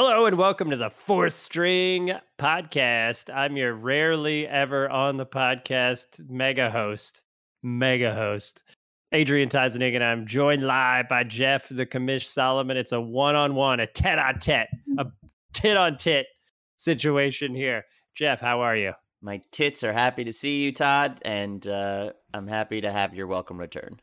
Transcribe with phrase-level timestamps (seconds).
[0.00, 3.34] Hello and welcome to the Fourth String Podcast.
[3.34, 7.22] I'm your rarely ever on the podcast mega host,
[7.64, 8.62] mega host,
[9.10, 12.76] Adrian Tizenick, and I'm joined live by Jeff the Commish Solomon.
[12.76, 14.68] It's a one on one, a tet on tet,
[14.98, 15.06] a
[15.52, 16.28] tit on tit
[16.76, 17.84] situation here.
[18.14, 18.92] Jeff, how are you?
[19.20, 23.26] My tits are happy to see you, Todd, and uh, I'm happy to have your
[23.26, 23.98] welcome return.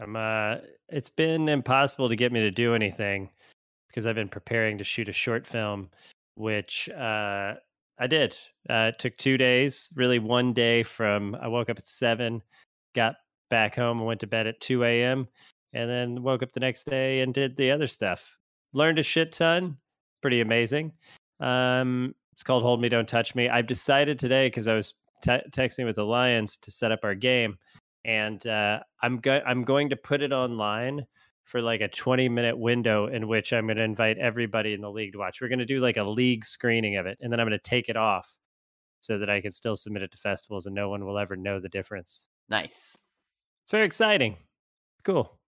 [0.00, 0.56] I'm uh
[0.88, 3.28] it's been impossible to get me to do anything
[3.94, 5.88] because I've been preparing to shoot a short film,
[6.34, 7.54] which uh
[7.98, 8.36] I did.
[8.68, 12.42] Uh it took two days, really one day from I woke up at seven,
[12.96, 13.14] got
[13.50, 15.28] back home and went to bed at 2 a.m.
[15.74, 18.36] and then woke up the next day and did the other stuff.
[18.72, 19.76] Learned a shit ton.
[20.22, 20.92] Pretty amazing.
[21.38, 23.48] Um it's called Hold Me Don't Touch Me.
[23.48, 27.14] I've decided today because I was te- texting with the Lions to set up our
[27.14, 27.56] game
[28.04, 31.06] and uh, I'm go- I'm going to put it online
[31.44, 34.90] for like a 20 minute window in which I'm going to invite everybody in the
[34.90, 35.40] league to watch.
[35.40, 37.62] We're going to do like a league screening of it, and then I'm going to
[37.70, 38.34] take it off
[39.00, 41.60] so that I can still submit it to festivals, and no one will ever know
[41.60, 42.26] the difference.
[42.48, 43.02] Nice.
[43.64, 44.36] It's very exciting.
[45.04, 45.38] Cool.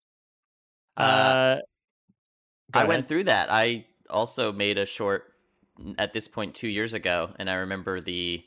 [0.96, 1.56] Uh, Uh,
[2.74, 2.88] I ahead.
[2.88, 3.48] went through that.
[3.50, 5.32] I also made a short
[5.98, 8.44] at this point two years ago, and I remember the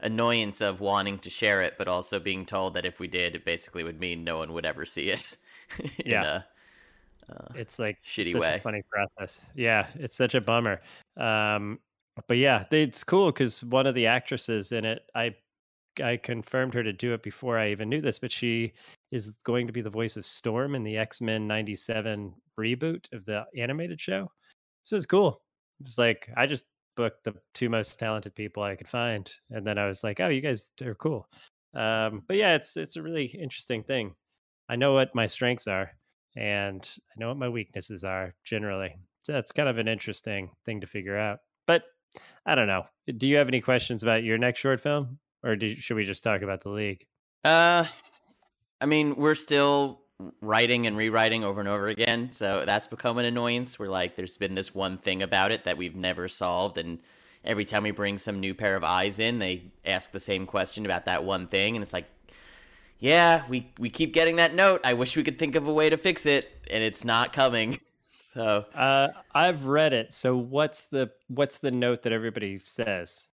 [0.00, 3.44] annoyance of wanting to share it, but also being told that if we did, it
[3.44, 5.36] basically would mean no one would ever see it.
[6.04, 6.24] Yeah.
[6.24, 6.44] a-
[7.54, 8.60] it's like shitty such a way.
[8.62, 9.44] funny process.
[9.54, 10.80] Yeah, it's such a bummer.
[11.16, 11.78] Um,
[12.28, 15.34] but yeah, it's cool because one of the actresses in it, I
[16.02, 18.72] I confirmed her to do it before I even knew this, but she
[19.10, 23.24] is going to be the voice of Storm in the X Men '97 reboot of
[23.24, 24.30] the animated show.
[24.82, 25.42] So it's cool.
[25.80, 26.64] It's like I just
[26.96, 30.28] booked the two most talented people I could find, and then I was like, "Oh,
[30.28, 31.26] you guys are cool."
[31.74, 34.14] Um, but yeah, it's it's a really interesting thing.
[34.68, 35.90] I know what my strengths are,
[36.36, 38.96] and I know what my weaknesses are generally.
[39.22, 41.40] So it's kind of an interesting thing to figure out.
[41.66, 41.84] But
[42.46, 42.84] I don't know.
[43.16, 46.24] Do you have any questions about your next short film, or do, should we just
[46.24, 47.06] talk about the league?
[47.44, 47.84] Uh,
[48.80, 50.00] I mean, we're still
[50.40, 53.78] writing and rewriting over and over again, so that's become an annoyance.
[53.78, 56.98] We're like, there's been this one thing about it that we've never solved, and
[57.44, 60.84] every time we bring some new pair of eyes in, they ask the same question
[60.84, 62.06] about that one thing, and it's like,
[63.00, 64.82] yeah, we we keep getting that note.
[64.84, 67.78] I wish we could think of a way to fix it, and it's not coming.
[68.12, 70.12] So Uh, I've read it.
[70.12, 73.28] So what's the what's the note that everybody says?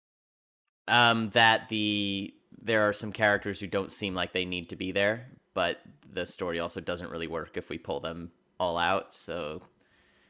[0.89, 4.93] um, that the there are some characters who don't seem like they need to be
[4.93, 5.81] there, but
[6.13, 9.15] the story also doesn't really work if we pull them all out.
[9.15, 9.63] So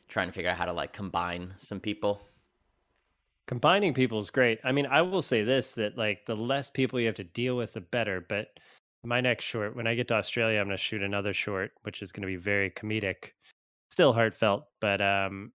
[0.08, 2.22] trying to figure out how to like combine some people.
[3.46, 4.60] Combining people is great.
[4.64, 7.56] I mean, I will say this that like the less people you have to deal
[7.56, 8.20] with, the better.
[8.20, 8.58] But
[9.06, 12.02] my next short, when I get to Australia, I'm going to shoot another short, which
[12.02, 13.30] is going to be very comedic,
[13.90, 14.66] still heartfelt.
[14.80, 15.52] But um,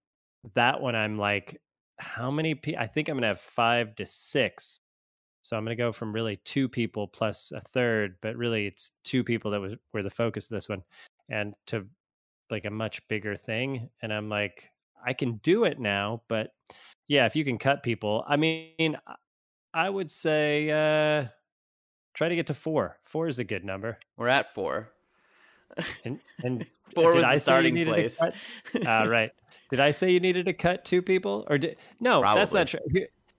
[0.56, 1.62] that one, I'm like,
[2.00, 2.82] how many people?
[2.82, 4.80] I think I'm going to have five to six.
[5.44, 9.00] So I'm going to go from really two people plus a third, but really it's
[9.04, 10.84] two people that was were the focus of this one,
[11.30, 11.86] and to
[12.50, 13.90] like a much bigger thing.
[14.02, 14.70] And I'm like,
[15.06, 16.52] I can do it now, but
[17.08, 19.16] yeah, if you can cut people, I mean, I-
[19.74, 21.28] I would say uh
[22.14, 22.98] try to get to four.
[23.04, 23.98] Four is a good number.
[24.18, 24.90] We're at four.
[26.04, 28.22] And and Four did was I the starting place.
[28.22, 28.32] uh,
[28.86, 29.32] right.
[29.70, 32.22] Did I say you needed to cut two people, or did no?
[32.22, 32.80] That's not true.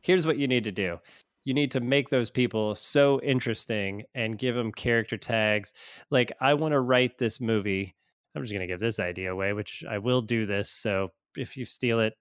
[0.00, 0.98] Here's what you need to do.
[1.44, 5.74] You need to make those people so interesting and give them character tags.
[6.10, 7.94] Like I want to write this movie.
[8.34, 10.70] I'm just going to give this idea away, which I will do this.
[10.70, 12.14] So if you steal it,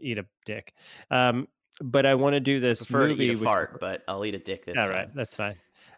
[0.00, 0.72] eat a dick.
[1.10, 1.48] Um,
[1.80, 3.26] but I want to do this Prefer movie.
[3.26, 4.94] to eat a fart, is- but I'll eat a dick this all time.
[4.96, 5.56] right, that's fine.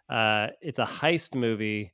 [0.09, 1.93] Uh, it's a heist movie,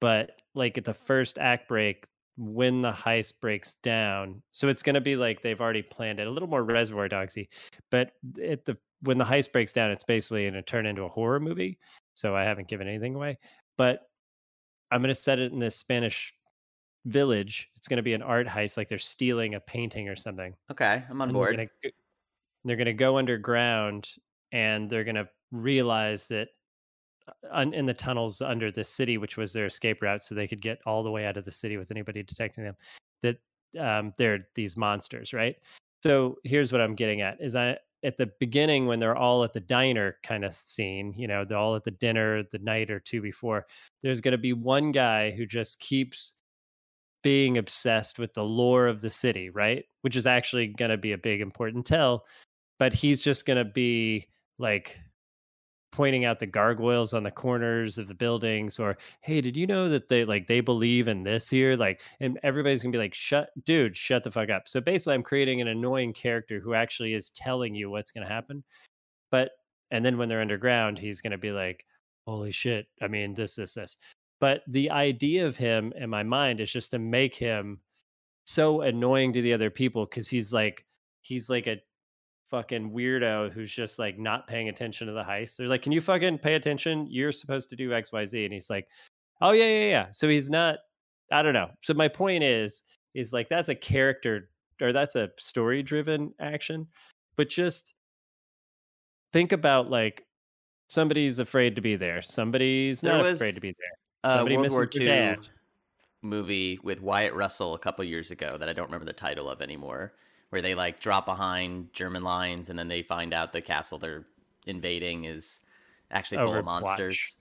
[0.00, 4.94] but like at the first act break, when the heist breaks down, so it's going
[4.94, 7.48] to be like they've already planned it, a little more Reservoir Dogsy.
[7.90, 11.08] But at the when the heist breaks down, it's basically going to turn into a
[11.08, 11.78] horror movie.
[12.14, 13.38] So I haven't given anything away,
[13.76, 14.08] but
[14.90, 16.32] I'm going to set it in this Spanish
[17.04, 17.68] village.
[17.76, 21.04] It's going to be an art heist, like they're stealing a painting or something Okay,
[21.10, 21.56] I'm on and board.
[21.56, 21.68] Gonna,
[22.64, 24.08] they're gonna go underground
[24.52, 26.48] and they're gonna realize that
[27.28, 30.48] uh, un, in the tunnels under the city, which was their escape route, so they
[30.48, 32.76] could get all the way out of the city with anybody detecting them,
[33.22, 33.38] that
[33.78, 35.56] um, they're these monsters, right?
[36.02, 39.54] So here's what I'm getting at: is I at the beginning when they're all at
[39.54, 43.00] the diner kind of scene, you know, they're all at the dinner the night or
[43.00, 43.66] two before.
[44.02, 46.34] There's going to be one guy who just keeps
[47.22, 49.84] being obsessed with the lore of the city, right?
[50.02, 52.26] Which is actually going to be a big important tell,
[52.78, 54.26] but he's just going to be
[54.58, 54.98] like
[55.94, 59.88] pointing out the gargoyles on the corners of the buildings or hey did you know
[59.88, 61.76] that they like they believe in this here?
[61.76, 64.66] Like and everybody's gonna be like shut dude shut the fuck up.
[64.66, 68.64] So basically i'm creating an annoying character who actually is telling you what's gonna happen
[69.30, 69.52] but
[69.92, 71.86] and then when they're underground he's gonna be like
[72.26, 73.96] holy shit i mean this this this.
[74.40, 77.78] But the idea of him in my mind is just to make him
[78.46, 80.84] so annoying to the other people because he's like
[81.22, 81.80] he's like a
[82.50, 85.56] fucking weirdo who's just like not paying attention to the heist.
[85.56, 87.06] They're like, "Can you fucking pay attention?
[87.10, 88.86] You're supposed to do X, Y, Z." And he's like,
[89.40, 90.78] "Oh yeah, yeah, yeah." So he's not.
[91.32, 91.70] I don't know.
[91.82, 92.82] So my point is,
[93.14, 94.50] is like that's a character
[94.80, 96.86] or that's a story driven action,
[97.36, 97.94] but just
[99.32, 100.24] think about like
[100.88, 102.22] somebody's afraid to be there.
[102.22, 104.30] Somebody's There not was afraid to be there.
[104.30, 105.48] uh, Somebody World misses War II dad.
[106.22, 109.60] movie with Wyatt Russell a couple years ago that I don't remember the title of
[109.62, 110.12] anymore,
[110.54, 114.24] where they like drop behind German lines and then they find out the castle they're
[114.66, 115.62] invading is
[116.12, 117.34] actually full of monsters.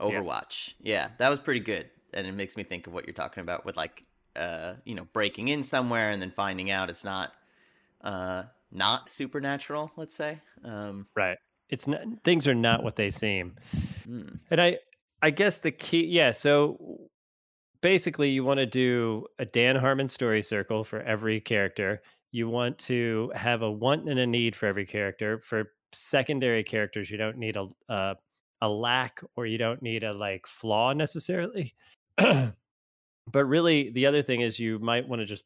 [0.00, 0.74] Overwatch.
[0.80, 1.10] Yeah.
[1.18, 1.88] that was pretty good.
[2.12, 4.02] And it makes me think of what you're talking about with like
[4.34, 7.32] uh, you know, breaking in somewhere and then finding out it's not
[8.02, 10.40] uh not supernatural, let's say.
[10.64, 11.38] Um Right.
[11.68, 13.54] It's not things are not what they seem.
[14.04, 14.22] hmm.
[14.50, 14.78] And I
[15.22, 17.08] I guess the key yeah, so
[17.82, 22.02] basically you want to do a Dan Harmon story circle for every character.
[22.30, 25.40] You want to have a want and a need for every character.
[25.40, 28.14] For secondary characters, you don't need a uh,
[28.60, 31.74] a lack or you don't need a like flaw necessarily.
[32.16, 32.54] but
[33.44, 35.44] really the other thing is you might want to just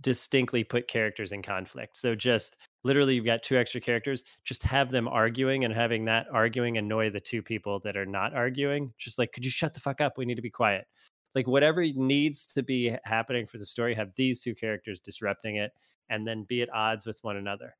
[0.00, 1.96] distinctly put characters in conflict.
[1.96, 6.26] So just literally you've got two extra characters, just have them arguing and having that
[6.32, 8.92] arguing annoy the two people that are not arguing.
[8.98, 10.18] Just like, could you shut the fuck up?
[10.18, 10.86] We need to be quiet.
[11.34, 15.72] Like whatever needs to be happening for the story, have these two characters disrupting it
[16.10, 17.74] and then be at odds with one another.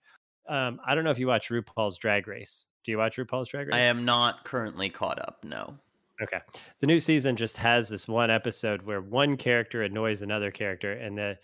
[0.48, 2.66] Um, I don't know if you watch RuPaul's Drag Race.
[2.84, 3.74] Do you watch RuPaul's Drag Race?
[3.74, 5.74] I am not currently caught up, no.
[6.22, 6.38] Okay.
[6.80, 11.18] The new season just has this one episode where one character annoys another character and
[11.18, 11.38] the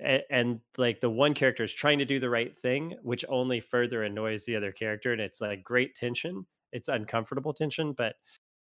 [0.00, 3.60] a- and like the one character is trying to do the right thing which only
[3.60, 6.44] further annoys the other character and it's like great tension.
[6.72, 8.16] It's uncomfortable tension, but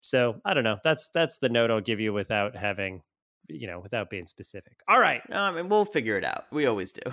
[0.02, 0.78] so I don't know.
[0.84, 3.02] That's that's the note I'll give you without having
[3.50, 4.82] you know, without being specific.
[4.88, 5.22] All right.
[5.32, 6.46] I mean we'll figure it out.
[6.52, 7.02] We always do.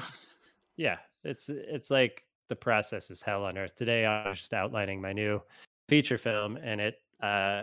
[0.77, 3.75] Yeah, it's it's like the process is hell on earth.
[3.75, 5.41] Today I was just outlining my new
[5.89, 7.63] feature film and it uh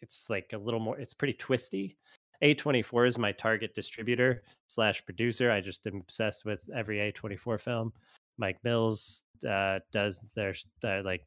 [0.00, 1.96] it's like a little more it's pretty twisty.
[2.42, 5.50] A24 is my target distributor slash producer.
[5.50, 7.92] I just am obsessed with every A24 film.
[8.38, 10.54] Mike Mills uh does their
[10.84, 11.24] uh, like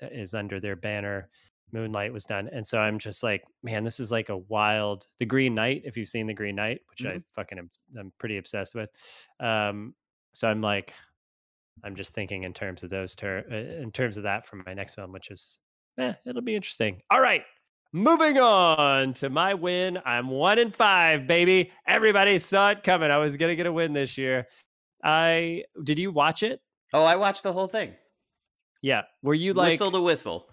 [0.00, 1.28] is under their banner.
[1.72, 2.48] Moonlight was done.
[2.52, 5.96] And so I'm just like, man, this is like a wild the Green Knight, if
[5.96, 8.90] you've seen the Green Knight, which I fucking am I'm pretty obsessed with.
[9.40, 9.94] Um
[10.34, 10.92] so I'm like
[11.84, 14.74] I'm just thinking in terms of those ter- uh, in terms of that for my
[14.74, 15.58] next film, which is
[15.98, 17.00] eh, it'll be interesting.
[17.10, 17.42] All right,
[17.92, 19.98] moving on to my win.
[20.04, 21.72] I'm one in five, baby.
[21.86, 23.10] Everybody saw it coming.
[23.10, 24.46] I was gonna get a win this year.
[25.02, 26.60] I did you watch it?
[26.92, 27.94] Oh, I watched the whole thing.
[28.82, 29.02] Yeah.
[29.22, 30.48] Were you like whistle to whistle.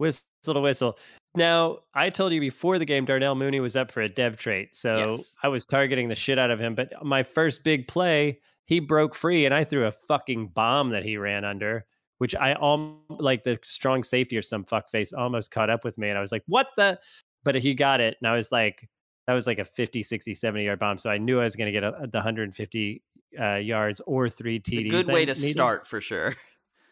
[0.00, 0.98] Whistle to whistle?
[1.36, 4.74] Now, I told you before the game, Darnell Mooney was up for a dev trait,
[4.74, 5.36] so Yes.
[5.44, 6.74] I was targeting the shit out of him.
[6.74, 11.04] But my first big play, he broke free, and I threw a fucking bomb that
[11.04, 11.86] he ran under,
[12.18, 16.08] which I all like the strong safety or some fuckface almost caught up with me,
[16.08, 16.98] and I was like, "What the?"
[17.44, 18.88] But he got it, and I was like,
[19.28, 21.72] "That was like a 50, 60, 70 yard bomb." So I knew I was going
[21.72, 23.02] to get a, the 150
[23.40, 24.76] uh, yards or three TDs.
[24.76, 25.52] The good way to needed.
[25.52, 26.34] start for sure.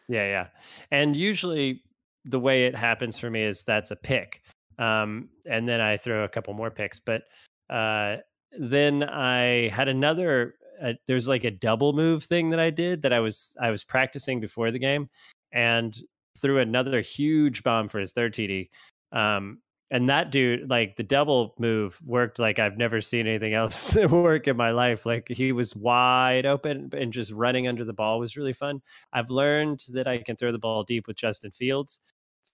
[0.07, 0.47] Yeah, yeah.
[0.89, 1.83] And usually
[2.29, 4.41] the way it happens for me is that's a pick.
[4.77, 6.99] Um, and then I throw a couple more picks.
[6.99, 7.23] But
[7.69, 8.17] uh,
[8.57, 13.13] then I had another uh, there's like a double move thing that I did that
[13.13, 15.09] I was I was practicing before the game
[15.51, 15.97] and
[16.37, 18.69] threw another huge bomb for his third TD.
[19.11, 19.59] Um,
[19.91, 24.47] and that dude, like the double move worked like I've never seen anything else work
[24.47, 25.05] in my life.
[25.05, 28.81] Like he was wide open and just running under the ball was really fun.
[29.13, 32.01] I've learned that I can throw the ball deep with Justin Fields,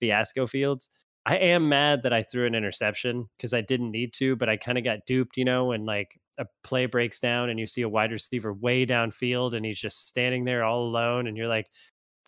[0.06, 0.90] Fiasco Fields.
[1.26, 4.58] I am mad that I threw an interception because I didn't need to, but I
[4.58, 7.82] kind of got duped, you know, when like a play breaks down and you see
[7.82, 11.68] a wide receiver way downfield and he's just standing there all alone and you're like,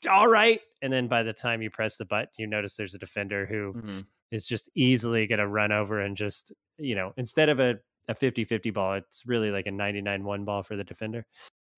[0.10, 0.62] all right.
[0.82, 3.74] And then by the time you press the button, you notice there's a defender who
[3.74, 4.06] Mhm.
[4.32, 8.16] is just easily going to run over and just, you know, instead of a, a
[8.16, 11.26] 50 50 ball, it's really like a 99 1 ball for the defender.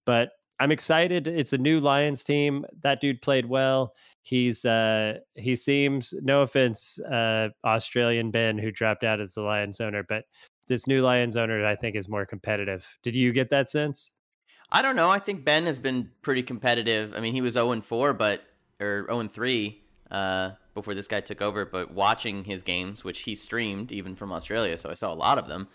[0.05, 1.27] But I'm excited.
[1.27, 2.65] It's a new Lions team.
[2.83, 3.95] That dude played well.
[4.21, 9.79] He's uh he seems no offense, uh Australian Ben who dropped out as the Lions
[9.79, 10.25] owner, but
[10.67, 12.87] this new Lions owner I think is more competitive.
[13.03, 14.11] Did you get that sense?
[14.71, 15.09] I don't know.
[15.09, 17.13] I think Ben has been pretty competitive.
[17.15, 18.43] I mean, he was 0 and 4, but
[18.79, 23.21] or 0 and 3 uh, before this guy took over, but watching his games, which
[23.21, 25.67] he streamed even from Australia, so I saw a lot of them,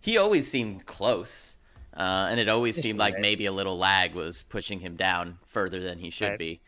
[0.00, 1.56] he always seemed close.
[1.94, 3.22] Uh, and it always seemed like Right.
[3.22, 6.38] maybe a little lag was pushing him down further than he should Right.
[6.38, 6.60] be.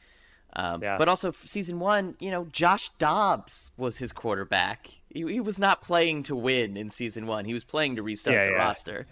[0.55, 0.99] Um, Yeah.
[0.99, 4.89] But also, season one, you know, Josh Dobbs was his quarterback.
[5.09, 7.45] He, he was not playing to win in season one.
[7.45, 8.57] He was playing to restart Yeah, the yeah.
[8.59, 9.07] roster.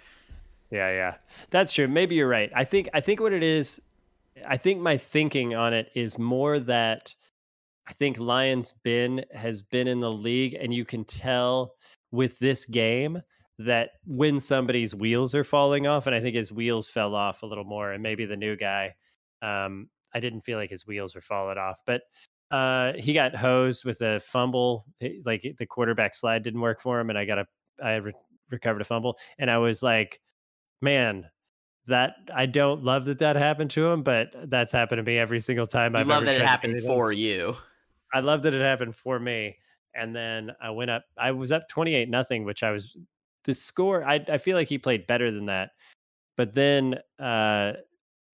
[0.70, 1.14] Yeah, yeah.
[1.50, 1.88] That's true.
[1.88, 2.50] Maybe you're right.
[2.54, 3.80] I think I think what it is
[4.46, 7.14] I think my thinking on it is more that
[7.86, 11.74] I think Lions Ben has been in the league and you can tell
[12.12, 13.20] with this game
[13.66, 17.46] that when somebody's wheels are falling off and I think his wheels fell off a
[17.46, 18.94] little more and maybe the new guy
[19.42, 22.02] um I didn't feel like his wheels were falling off but
[22.50, 24.86] uh he got hosed with a fumble
[25.24, 27.46] like the quarterback slide didn't work for him and I got a
[27.82, 28.12] I re-
[28.50, 30.20] recovered a fumble and I was like
[30.82, 31.28] man,
[31.86, 35.40] that I don't love that that happened to him, but that's happened to me every
[35.40, 37.56] single time I've love that it happened for you.
[38.12, 39.56] I love that it happened for me.
[39.94, 41.04] And then I went up.
[41.18, 42.96] I was up twenty eight nothing, which I was
[43.44, 44.04] the score.
[44.04, 45.70] I I feel like he played better than that.
[46.36, 47.72] But then uh,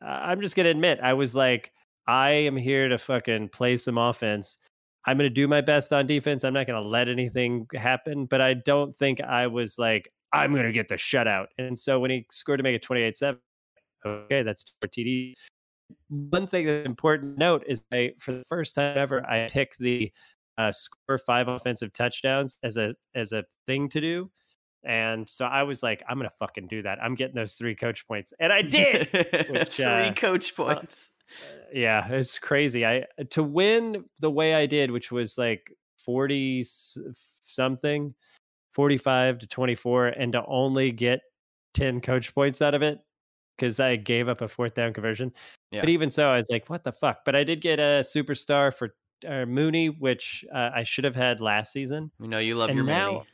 [0.01, 1.73] I'm just gonna admit I was like,
[2.07, 4.59] I am here to fucking play some offense.
[5.07, 6.45] I'm gonna do my best on defense.
[6.45, 8.27] I'm not gonna let anything happen.
[8.27, 11.47] But I don't think I was like, I'm gonna get the shutout.
[11.59, 13.39] And so when he scored to make it 28-7,
[14.05, 15.35] okay, that's four TD.
[16.09, 20.13] One thing that's important note is I, for the first time ever, I picked the
[20.59, 24.31] uh, score five offensive touchdowns as a as a thing to do.
[24.87, 26.99] And so I was like, I'm gonna fucking do that.
[27.03, 29.09] I'm getting those three coach points, and I did.
[29.51, 31.11] which, Three uh, coach points.
[31.73, 32.87] yeah, it's crazy.
[32.87, 36.65] I to win the way I did, which was like forty
[37.49, 38.15] something,
[38.73, 41.21] 45 to 24, and to only get
[41.75, 42.99] 10 coach points out of it
[43.57, 45.33] because I gave up a fourth down conversion.
[45.71, 45.81] Yeah.
[45.81, 47.25] But even so, I was like, what the fuck?
[47.25, 48.95] But I did get a superstar for
[49.27, 52.11] uh, Mooney, which uh, I should have had last season.
[52.21, 53.27] you know you love and your now- Mooney.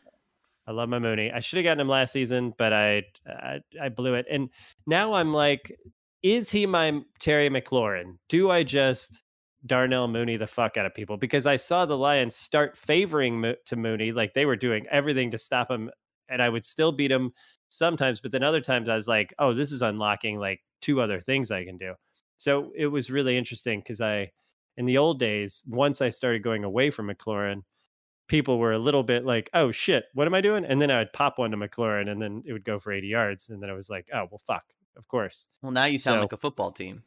[0.66, 1.32] I love my Mooney.
[1.32, 4.26] I should have gotten him last season, but I, I I blew it.
[4.30, 4.48] And
[4.86, 5.76] now I'm like,
[6.22, 8.16] is he my Terry McLaurin?
[8.28, 9.24] Do I just
[9.66, 11.16] Darnell Mooney the fuck out of people?
[11.16, 15.30] Because I saw the Lions start favoring Mo- to Mooney, like they were doing everything
[15.32, 15.90] to stop him,
[16.28, 17.32] and I would still beat him
[17.68, 18.20] sometimes.
[18.20, 21.50] But then other times I was like, oh, this is unlocking like two other things
[21.50, 21.94] I can do.
[22.36, 24.30] So it was really interesting because I,
[24.76, 27.62] in the old days, once I started going away from McLaurin,
[28.32, 31.00] people were a little bit like, "Oh shit, what am I doing?" And then I
[31.00, 33.68] would pop one to McLaurin, and then it would go for 80 yards, and then
[33.68, 34.64] I was like, "Oh well, fuck,
[34.96, 37.02] of course." Well, now you sound so- like a football team.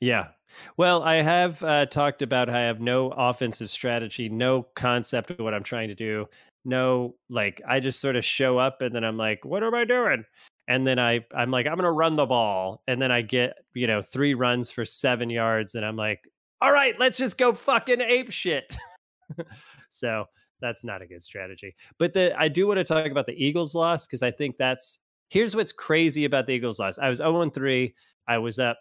[0.00, 0.28] Yeah.
[0.76, 5.40] Well, I have uh, talked about how I have no offensive strategy, no concept of
[5.40, 6.26] what I'm trying to do,
[6.64, 9.84] no like I just sort of show up, and then I'm like, "What am I
[9.84, 10.24] doing?"
[10.66, 13.86] And then I I'm like, "I'm gonna run the ball," and then I get you
[13.86, 16.26] know three runs for seven yards, and I'm like,
[16.62, 18.74] "All right, let's just go fucking ape shit."
[19.90, 20.24] so
[20.60, 21.74] that's not a good strategy.
[21.98, 25.00] But the I do want to talk about the Eagles loss because I think that's
[25.28, 26.98] here's what's crazy about the Eagles loss.
[26.98, 27.94] I was 0 3.
[28.26, 28.78] I was up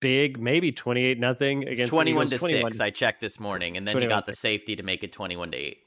[0.00, 2.80] big, maybe 28 nothing against the 21 Eagles, to 21 6.
[2.80, 5.58] I checked this morning, and then you got the safety to make it 21 to
[5.58, 5.78] 8.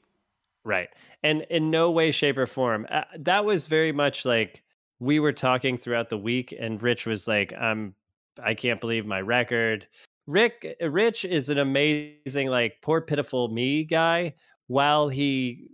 [0.63, 0.89] Right.
[1.23, 4.63] And in no way, shape, or form, uh, that was very much like
[4.99, 7.95] we were talking throughout the week, and Rich was like, "I'm,
[8.41, 9.87] I can't believe my record."
[10.27, 14.33] Rick, uh, Rich is an amazing, like, poor pitiful me guy.
[14.67, 15.67] While he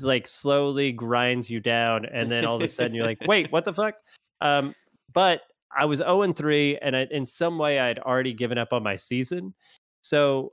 [0.00, 3.64] like slowly grinds you down, and then all of a sudden you're like, "Wait, what
[3.66, 3.94] the fuck?"
[4.40, 4.74] Um,
[5.12, 5.42] but
[5.76, 8.82] I was 0 and 3, and I, in some way I'd already given up on
[8.82, 9.54] my season.
[10.02, 10.52] So,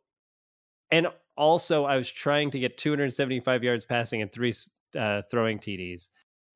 [0.91, 4.53] and also I was trying to get 275 yards passing and three
[4.97, 6.09] uh, throwing TDs.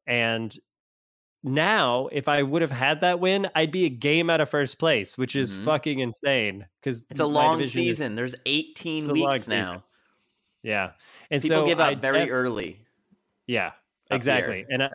[0.07, 0.55] And
[1.43, 4.79] now, if I would have had that win, I'd be a game out of first
[4.79, 5.65] place, which is Mhm.
[5.65, 6.65] fucking insane.
[6.81, 8.15] Because It's a long season.
[8.15, 9.61] There's 18 It's a weeks season.
[9.63, 9.83] now.
[10.63, 10.91] yeah,
[11.29, 12.79] and People so give up I very def- early.
[13.47, 13.71] Yeah,
[14.09, 14.15] here.
[14.15, 14.65] exactly.
[14.69, 14.89] And I,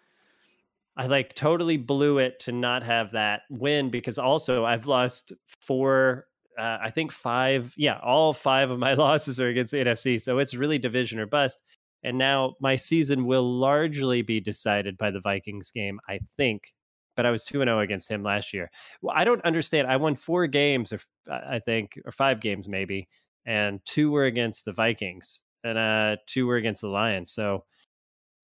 [0.97, 6.27] I like totally blew it to not have that win because also I've lost four,
[6.59, 7.73] uh, I think five.
[7.77, 10.19] Yeah, all five of my losses are against the NFC.
[10.21, 11.63] So it's really division or bust.
[12.03, 16.73] And now my season will largely be decided by the Vikings game, I think.
[17.17, 18.71] But I was 2 0 against him last year.
[19.03, 19.89] Well, I don't understand.
[19.89, 23.09] I won four games, or I think, or five games maybe,
[23.45, 27.33] and two were against the Vikings, and uh, two were against the Lions.
[27.33, 27.65] So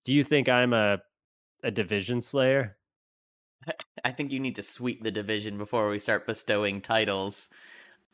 [0.05, 1.01] do you think I'm a
[1.63, 2.77] a division slayer?
[4.05, 7.49] I think you need to sweep the division before we start bestowing titles.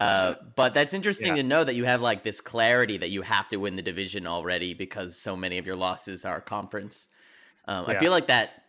[0.00, 1.42] Uh, but that's interesting Yeah.
[1.42, 4.26] to know that you have like this clarity that you have to win the division
[4.26, 7.09] already because so many of your losses are conference.
[7.66, 8.64] Um, I feel like that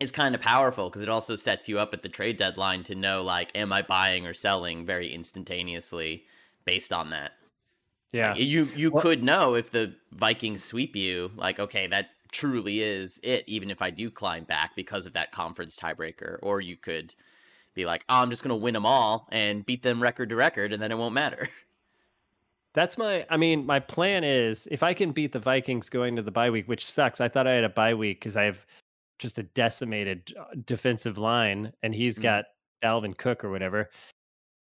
[0.00, 2.94] is kind of powerful because it also sets you up at the trade deadline to
[2.96, 6.24] know like, am I buying or selling very instantaneously
[6.64, 7.32] based on that.
[8.12, 8.34] Yeah.
[8.34, 13.20] You you Well- could know if the Vikings sweep you, like, okay, that truly is
[13.22, 16.38] it, even if I do climb back because of that conference tiebreaker.
[16.42, 17.14] Or you could
[17.74, 20.72] be like, oh, I'm just gonna win them all and beat them record to record,
[20.72, 21.48] and then it won't matter.
[22.74, 23.26] That's my.
[23.28, 26.48] I mean, my plan is if I can beat the Vikings going to the bye
[26.50, 27.20] week, which sucks.
[27.20, 28.64] I thought I had a bye week because I have
[29.18, 32.22] just a decimated uh, defensive line, and he's Mhm.
[32.22, 32.44] got
[32.82, 33.90] Alvin Cook or whatever.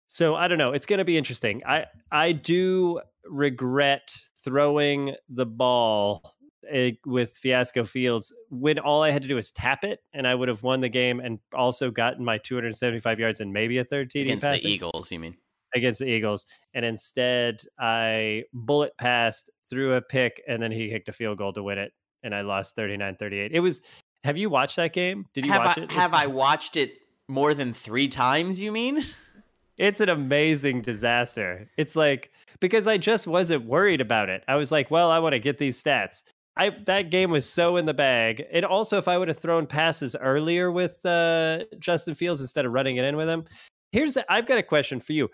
[0.08, 0.72] So I don't know.
[0.74, 1.62] It's going to be interesting.
[1.68, 4.12] I I do regret
[4.44, 6.34] throwing the ball
[6.70, 10.36] eh, with Fiasco Fields when all I had to do was tap it, and I
[10.36, 14.12] would have won the game and also gotten my 275 yards and maybe a third
[14.12, 15.36] TD Against passing the Eagles, you mean?
[15.76, 21.10] against the Eagles, and instead I bullet passed, threw a pick, and then he kicked
[21.10, 23.50] a field goal to win it, and I lost 39-38.
[23.52, 23.82] It was.
[24.26, 25.26] Have you watched that game?
[25.34, 25.92] Did you have watch I, it?
[25.92, 26.94] Have it's, I watched it
[27.30, 28.62] more than three times?
[28.62, 29.02] You mean?
[29.78, 31.70] It's an amazing disaster.
[31.78, 34.44] It's like because I just wasn't worried about it.
[34.48, 36.24] I was like, well, I want to get these stats.
[36.60, 38.46] I that game was so in the bag.
[38.52, 42.74] And also, if I would have thrown passes earlier with uh, Justin Fields instead of
[42.74, 43.46] running it in with him,
[43.94, 45.30] here's a, I've got a question for you.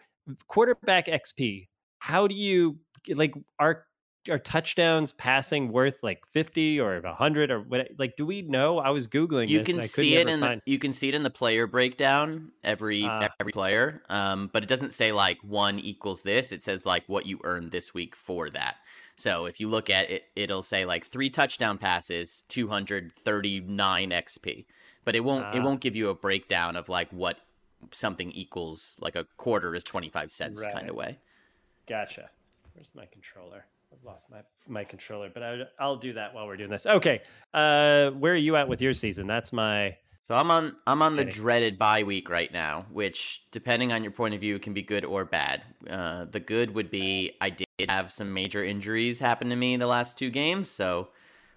[0.48, 1.68] Quarterback XP.
[2.00, 2.78] How do you
[3.10, 3.86] like are
[4.30, 8.90] are touchdowns passing worth like 50 or 100 or what like do we know i
[8.90, 11.68] was googling You can see it in the, you can see it in the player
[11.68, 13.30] breakdown every Ah.
[13.40, 14.02] every player.
[14.10, 16.52] Um, but it doesn't say like one equals this.
[16.52, 18.78] It says like what you earned this week for that.
[19.18, 23.60] So if you look at it, it'll say like three touchdown passes, two hundred thirty
[23.62, 24.66] nine XP.
[25.04, 25.64] But it won't it Ah.
[25.64, 27.38] won't give you a breakdown of like what
[27.92, 28.96] something equals.
[29.00, 31.18] Like a quarter is twenty five cents kind of way.
[31.88, 32.30] Gotcha.
[32.74, 33.66] Where's my controller?
[33.94, 36.86] I've lost my my controller, but I, I'll do that while we're doing this.
[36.86, 37.22] Okay.
[37.54, 39.28] Uh, where are you at with your season?
[39.28, 39.96] That's my.
[40.24, 44.12] So I'm on I'm on the dreaded bye week right now, which depending on your
[44.12, 45.62] point of view can be good or bad.
[45.88, 49.80] Uh, the good would be I did have some major injuries happen to me in
[49.80, 51.10] the last two games, so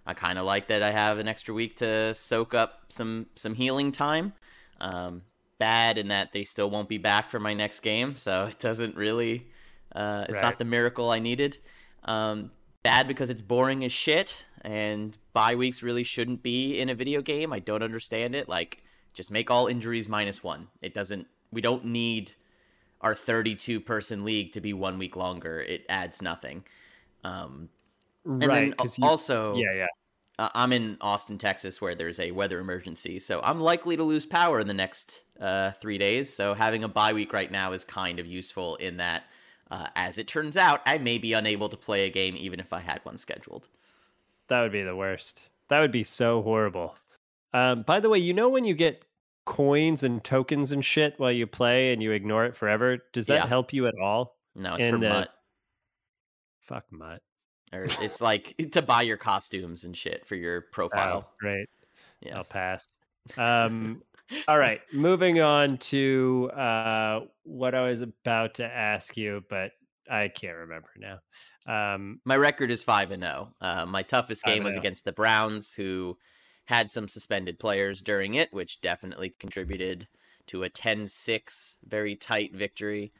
[0.06, 3.54] I kind of like that I have an extra week to soak up some some
[3.54, 4.32] healing time.
[4.80, 5.22] Um,
[5.58, 8.96] bad in that they still won't be back for my next game, so it doesn't
[8.96, 9.46] really.
[9.94, 10.42] Uh, it's Right.
[10.42, 11.58] not the miracle I needed.
[12.04, 12.50] Um,
[12.82, 17.22] bad because it's boring as shit, and bye weeks really shouldn't be in a video
[17.22, 17.52] game.
[17.52, 18.48] I don't understand it.
[18.48, 18.82] Like,
[19.14, 20.68] just make all injuries minus one.
[20.82, 21.26] It doesn't.
[21.50, 22.32] We don't need
[23.00, 25.60] our 32 person league to be one week longer.
[25.60, 26.64] It adds nothing.
[27.24, 27.68] Um,
[28.24, 28.54] and right.
[28.54, 29.86] then 'cause al- you- also, yeah, yeah.
[30.38, 34.26] uh, I'm in Austin, Texas, where there's a weather emergency, so I'm likely to lose
[34.26, 36.32] power in the next uh, three days.
[36.32, 39.24] So having a bye week right now is kind of useful in that,
[39.70, 42.72] uh, as it turns out, I may be unable to play a game even if
[42.72, 43.68] I had one scheduled.
[44.48, 45.48] That would be the worst.
[45.68, 46.96] That would be so horrible.
[47.54, 49.02] Um, by the way, you know when you get
[49.48, 53.44] coins and tokens and shit while you play and you ignore it forever, does that
[53.44, 53.46] Yeah.
[53.46, 54.36] help you at all?
[54.54, 55.28] No, it's And, for uh, MUT,
[56.60, 57.22] Fuck MUT.
[57.72, 61.24] or it's like to buy your costumes and shit for your profile.
[61.26, 61.66] Oh, great.
[62.20, 62.36] Yeah.
[62.36, 62.86] I'll pass.
[63.36, 64.02] Um,
[64.46, 69.72] all right, moving on to uh, what I was about to ask you, but
[70.10, 71.18] I can't remember now.
[71.66, 73.54] Um, My record is five and zero.
[73.60, 74.78] Uh, my toughest game was oh.
[74.78, 76.16] against the Browns, who
[76.68, 80.06] had some suspended players during it, which definitely contributed
[80.46, 83.10] to a 10-6 very tight victory.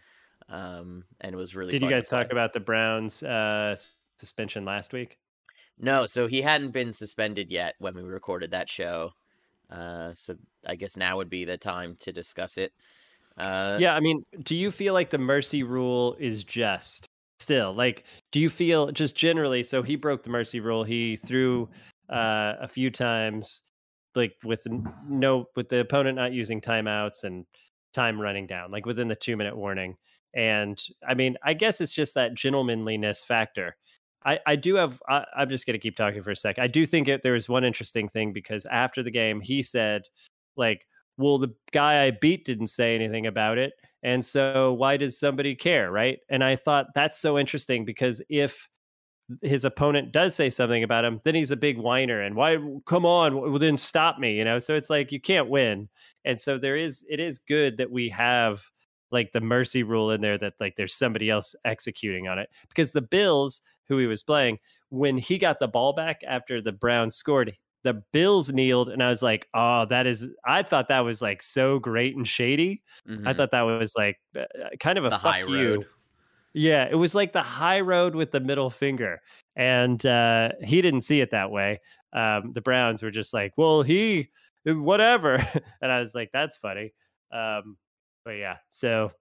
[0.50, 1.70] Um, and it was really.
[1.70, 3.74] did you guys talk about the Browns uh,
[4.18, 5.16] suspension last week?
[5.78, 9.12] No, so he hadn't been suspended yet when we recorded that show.
[9.70, 12.74] Uh, so I guess now would be the time to discuss it.
[13.38, 17.06] Uh, yeah, I mean, do you feel like the mercy rule is just
[17.38, 18.04] still like?
[18.30, 19.62] Do you feel just generally?
[19.62, 20.84] So he broke the mercy rule.
[20.84, 21.66] He threw
[22.10, 23.62] uh, a few times,
[24.14, 24.66] like with
[25.08, 27.46] no with the opponent not using timeouts and
[27.92, 29.96] time running down, like within the two minute warning.
[30.34, 33.76] And I mean, I guess it's just that gentlemanliness factor.
[34.24, 35.00] I, I do have.
[35.08, 36.58] I, I'm just going to keep talking for a sec.
[36.58, 40.02] I do think it, there was one interesting thing because after the game, he said,
[40.56, 43.72] like, well, the guy I beat didn't say anything about it.
[44.02, 45.90] And so why does somebody care?
[45.90, 46.18] Right.
[46.28, 48.68] And I thought that's so interesting because if
[49.42, 52.20] his opponent does say something about him, then he's a big whiner.
[52.22, 54.58] And why, come on, well, then stop me, you know?
[54.58, 55.88] So it's like you can't win.
[56.24, 58.70] And so there is, it is good that we have
[59.10, 62.92] like the mercy rule in there that like there's somebody else executing on it because
[62.92, 64.58] the Bills, who he was playing,
[64.90, 69.08] when he got the ball back after the Browns scored, the Bills kneeled, and I
[69.08, 72.82] was like, "Oh, that is." I thought that was like so great and shady.
[73.24, 74.44] I mhm, thought that was like uh,
[74.80, 75.84] kind of a the fuck you.
[76.58, 79.20] Yeah, it was like the high road with the middle finger,
[79.54, 81.80] and uh, he didn't see it that way.
[82.12, 84.28] Um, the Browns were just like, "Well, he,
[84.64, 85.34] whatever,"
[85.80, 86.94] and I was like, "That's funny."
[87.32, 87.76] Um,
[88.24, 89.12] but yeah, so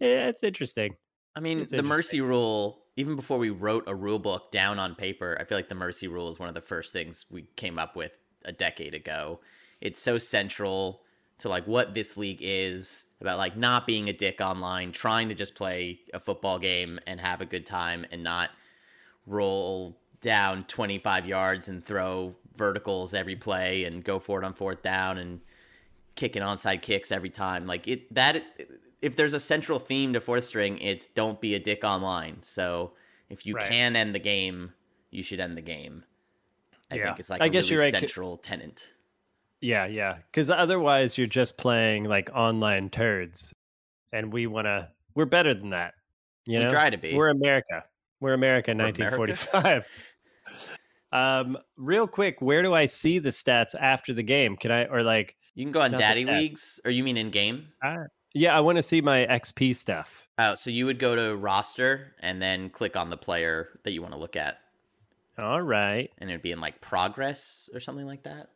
[0.00, 0.96] yeah, it's interesting.
[1.36, 4.94] I mean, It's the mercy rule even before we wrote a rule book down on
[4.94, 7.78] paper, I feel like the mercy rule is one of the first things we came
[7.78, 9.40] up with a decade ago.
[9.80, 11.02] It's so central
[11.40, 15.34] to like what this league is about like not being a dick online, trying to
[15.34, 18.50] just play a football game and have a good time and not
[19.26, 24.82] roll down 25 yards and throw verticals every play and go for it on fourth
[24.82, 25.40] down and
[26.14, 27.66] kicking onside kicks every time.
[27.66, 28.44] Like it that
[29.00, 32.42] if there's a central theme to fourth string, it's don't be a dick online.
[32.42, 32.92] So
[33.28, 33.70] if you right.
[33.70, 34.72] can end the game,
[35.10, 36.04] you should end the game.
[36.90, 37.04] I yeah.
[37.06, 37.92] think it's like I guess really you're right.
[37.92, 38.92] central tenant.
[39.60, 40.18] Yeah, yeah.
[40.30, 43.54] Because otherwise, you're just playing like online turds,
[44.12, 44.88] and we want to.
[45.14, 45.94] We're better than that.
[46.46, 47.14] You we know, try to be.
[47.14, 47.84] We're America.
[48.20, 49.64] We're America, We're 1945.
[49.64, 49.86] America?
[51.12, 54.56] um, real quick, where do I see the stats after the game?
[54.56, 57.68] Can I or like you can go on Daddy Leagues, or you mean in game?
[57.82, 60.26] Uh, yeah, I want to see my XP stuff.
[60.38, 64.00] Oh, so you would go to roster and then click on the player that you
[64.00, 64.58] want to look at.
[65.38, 66.10] All right.
[66.18, 68.50] And it'd be in like progress or something like that.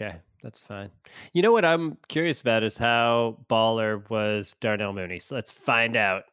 [0.00, 0.90] Okay, that's fine.
[1.32, 5.18] You know what I'm curious about is how baller was Darnell Mooney.
[5.18, 6.24] So let's find out.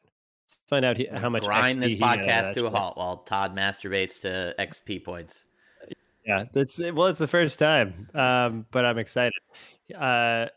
[0.68, 4.56] Find out how much grind XP this podcast to a halt while Todd masturbates to
[4.60, 5.46] XP points.
[6.26, 9.34] Yeah, that's well, it's the first time, um, but I'm excited.
[9.96, 10.48] Uh,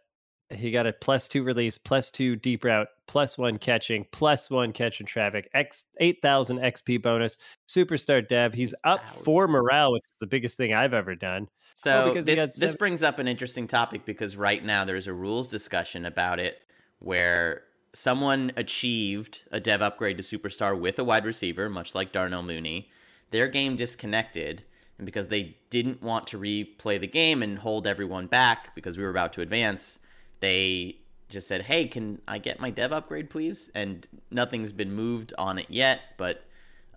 [0.50, 4.72] he got a plus two release, plus two deep route, plus one catching, plus one
[4.72, 7.36] catch in traffic, X eight thousand XP bonus,
[7.68, 8.54] superstar dev.
[8.54, 11.48] He's up for morale, which is the biggest thing I've ever done.
[11.50, 15.12] Oh, so because this this brings up an interesting topic because right now there's a
[15.12, 16.62] rules discussion about it
[16.98, 22.42] where someone achieved a dev upgrade to superstar with a wide receiver, much like Darnell
[22.42, 22.90] Mooney.
[23.30, 24.64] Their game disconnected,
[24.96, 29.04] and because they didn't want to replay the game and hold everyone back because we
[29.04, 30.00] were about to advance
[30.40, 30.98] they
[31.28, 35.58] just said, "Hey, can I get my dev upgrade, please?" And nothing's been moved on
[35.58, 36.44] it yet, but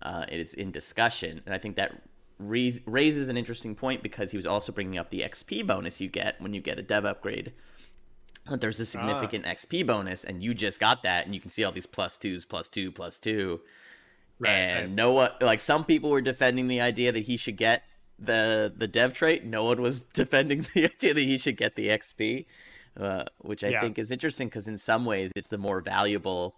[0.02, 1.42] uh, it is in discussion.
[1.46, 2.02] And I think that
[2.38, 6.08] re- raises an interesting point because he was also bringing up the XP bonus you
[6.08, 7.52] get when you get a dev upgrade.
[8.48, 9.50] But there's a significant ah.
[9.50, 12.44] XP bonus, and you just got that, and you can see all these plus twos,
[12.44, 13.60] plus two, plus two.
[14.40, 14.90] Right, and right.
[14.90, 17.84] no one, like some people were defending the idea that he should get
[18.18, 19.44] the the dev trait.
[19.44, 22.46] No one was defending the idea that he should get the XP
[22.98, 23.80] uh, which I yeah.
[23.80, 26.56] think is interesting because in some ways it's the more valuable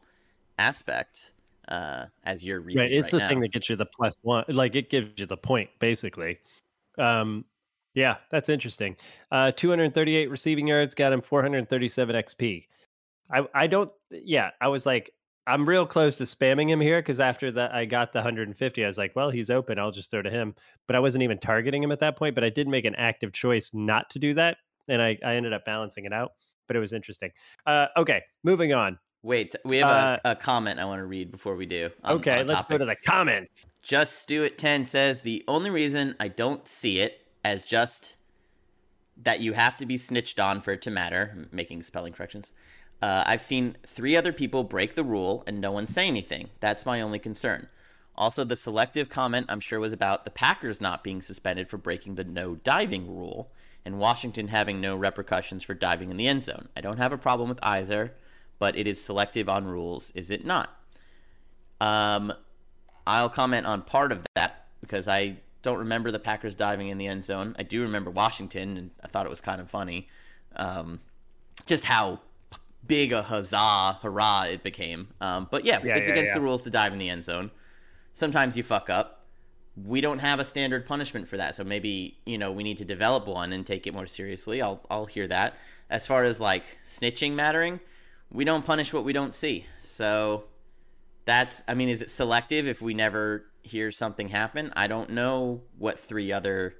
[0.58, 1.32] aspect
[1.68, 2.80] uh, as you're reading.
[2.80, 3.28] Right, it's right the now.
[3.28, 6.38] thing that gets you the plus one, like it gives you the point basically.
[6.98, 7.44] Um,
[7.94, 8.96] yeah, that's interesting.
[9.30, 12.66] Uh, 238 receiving yards got him 437 XP.
[13.30, 13.90] I I don't.
[14.10, 15.12] Yeah, I was like,
[15.46, 18.84] I'm real close to spamming him here because after that I got the 150.
[18.84, 19.78] I was like, well, he's open.
[19.78, 20.54] I'll just throw to him.
[20.86, 22.34] But I wasn't even targeting him at that point.
[22.34, 25.52] But I did make an active choice not to do that and I, I ended
[25.52, 26.32] up balancing it out.
[26.66, 27.30] But it was interesting.
[27.66, 28.98] Uh, okay, moving on.
[29.22, 31.90] Wait, we have uh, a, a, comment I want to read before we do.
[32.04, 33.66] On, okay, on let's go to the comments.
[33.82, 38.16] Just Stewart ten says the only reason I don't see it as just
[39.16, 41.48] that you have to be snitched on for it to matter.
[41.52, 42.52] making spelling corrections.
[43.00, 46.50] Uh, I've seen three other people break the rule and no one say anything.
[46.60, 47.68] That's my only concern.
[48.16, 52.14] Also, the selective comment I'm sure was about the Packers not being suspended for breaking
[52.14, 53.50] the no diving rule
[53.84, 56.68] and Washington having no repercussions for diving in the end zone.
[56.76, 58.14] I don't have a problem with either,
[58.58, 60.70] but it is selective on rules, is it not?
[61.80, 62.32] Um,
[63.06, 67.06] I'll comment on part of that because I don't remember the Packers diving in the
[67.06, 67.54] end zone.
[67.58, 70.08] I do remember Washington, and I thought it was kind of funny.
[70.56, 71.00] Um,
[71.66, 72.20] just how
[72.86, 75.08] big a huzzah, hurrah it became.
[75.20, 76.38] Um, but yeah, yeah it's yeah, against yeah.
[76.38, 77.50] the rules to dive in the end zone.
[78.12, 79.13] Sometimes you fuck up
[79.76, 81.54] we don't have a standard punishment for that.
[81.54, 84.62] So maybe, you know, we need to develop one and take it more seriously.
[84.62, 85.54] I'll I'll hear that.
[85.90, 87.80] As far as like snitching mattering,
[88.30, 89.66] we don't punish what we don't see.
[89.80, 90.44] So
[91.24, 94.72] that's I mean, is it selective if we never hear something happen?
[94.76, 96.74] I don't know what three other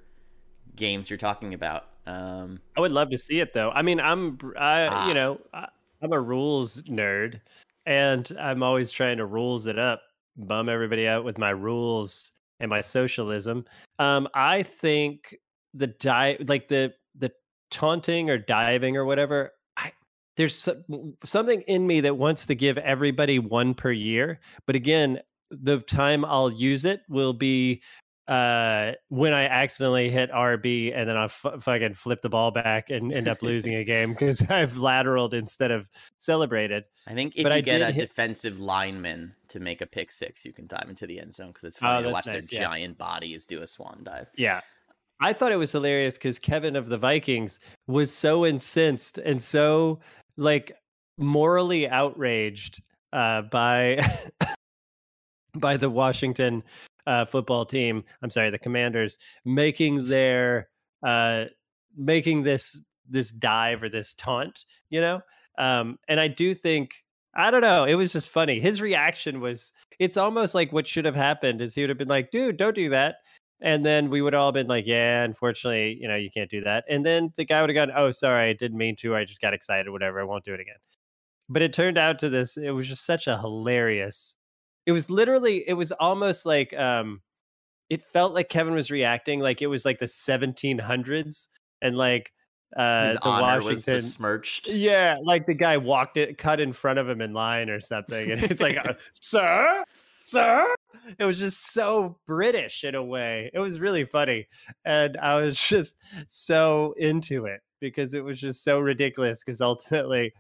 [0.76, 1.87] games you're talking about.
[2.07, 3.70] Um I would love to see it though.
[3.70, 5.09] I mean, I'm I ah.
[5.09, 5.66] you know, I,
[6.00, 7.40] I'm a rules nerd
[7.87, 10.02] and I'm always trying to rules it up,
[10.37, 12.30] bum everybody out with my rules
[12.64, 13.64] and my socialism.
[14.00, 15.37] Um, I think
[15.74, 17.31] the die like the the
[17.70, 19.53] taunting or diving or whatever.
[19.77, 19.92] I,
[20.37, 20.68] there's
[21.24, 26.24] something in me that wants to give everybody one per year, but again, the time
[26.24, 27.83] I'll use it will be
[28.27, 32.89] uh when I accidentally hit RB and then I f- fucking flip the ball back
[32.89, 36.85] and end up losing a game because I've lateraled instead of celebrated.
[37.07, 38.01] I think if but you I get a hit...
[38.01, 41.65] defensive lineman to make a pick six, you can dive into the end zone because
[41.65, 42.67] it's funny oh, to watch nice, their yeah.
[42.67, 44.29] giant bodies do a swan dive.
[44.37, 44.63] Yeah.
[45.21, 50.01] I thought it was hilarious because Kevin of the Vikings was so incensed and so
[50.37, 50.77] like
[51.19, 52.83] morally outraged
[53.13, 54.01] uh, by
[55.55, 56.63] by the Washington
[57.07, 58.05] uh, football team.
[58.23, 60.69] I'm sorry, the Commanders making their
[61.03, 61.47] uh,
[61.97, 65.21] making this this dive or this taunt, you know.
[65.59, 66.95] Um, and I do think
[67.37, 67.85] I don't know.
[67.85, 68.61] It was just funny.
[68.61, 72.09] His reaction was it's almost like what should have happened is he would have been
[72.09, 73.17] like, dude, don't do that.
[73.61, 76.85] And then we would all been like, yeah, unfortunately, you know, you can't do that.
[76.88, 79.17] And then the guy would have gone, oh, sorry, I didn't mean to.
[79.17, 80.21] I just got excited, whatever.
[80.21, 80.77] I won't do it again.
[81.49, 84.37] But it turned out to this, it was just such a hilarious.
[84.87, 87.23] It was literally, it was almost like, um,
[87.90, 91.49] it felt like Kevin was reacting like it was like the 1700s
[91.83, 92.33] and like
[92.77, 93.73] uh, His the Washington.
[93.73, 94.68] was besmirched.
[94.68, 98.31] Yeah, like the guy walked it, cut in front of him in line or something,
[98.31, 99.85] and it's like, uh, "Sir,
[100.25, 100.75] sir."
[101.18, 103.51] It was just so British in a way.
[103.53, 104.49] It was really funny,
[104.85, 105.97] and I was just
[106.29, 109.44] so into it because it was just so ridiculous.
[109.44, 110.33] Because ultimately,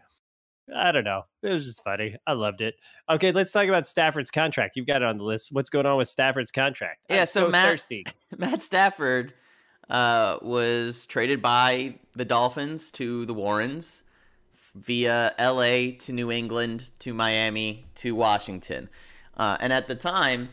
[0.74, 2.16] I don't know, it was just funny.
[2.26, 2.76] I loved it.
[3.10, 4.76] Okay, let's talk about Stafford's contract.
[4.76, 5.50] You've got it on the list.
[5.52, 7.00] What's going on with Stafford's contract?
[7.10, 8.06] Yeah, I'm so so Matt- thirsty.
[8.38, 9.34] Matt Stafford
[9.90, 14.04] uh, was traded by the Dolphins to the Warrens
[14.74, 18.88] via LA to New England to Miami to Washington.
[19.36, 20.50] Uh, and at the time,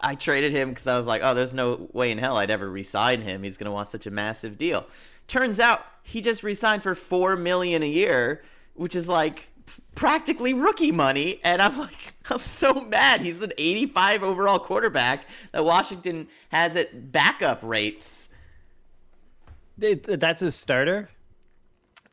[0.00, 2.68] I traded him because I was like, oh, there's no way in hell I'd ever
[2.68, 3.42] re-sign him.
[3.42, 4.86] He's going to want such a massive deal.
[5.26, 8.42] Turns out he just re-signed for four million a year,
[8.76, 9.48] which is like
[9.94, 11.40] practically rookie money.
[11.42, 13.20] And I'm like, I'm so mad.
[13.22, 18.28] He's an 85 overall quarterback that Washington has at backup rates.
[19.78, 21.10] That's his starter.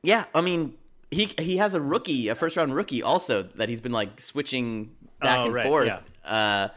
[0.02, 0.73] Yeah, I mean,
[1.12, 4.91] he he has a rookie, a first round rookie, also that he's been like switching
[5.21, 5.88] back Oh, and right, forth.
[5.88, 5.99] yeah.
[6.30, 6.67] Uh,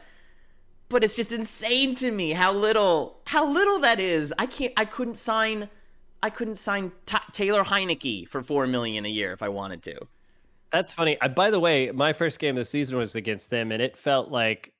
[0.87, 4.33] but it's just insane to me how little how little that is.
[4.39, 4.71] I can't.
[4.77, 5.69] I couldn't sign.
[6.23, 9.99] I couldn't sign Ta Taylor Heinicke for four million a year if I wanted to.
[10.71, 11.17] That's funny.
[11.21, 13.95] I, by the way, my first game of the season was against them, and it
[13.97, 14.73] felt like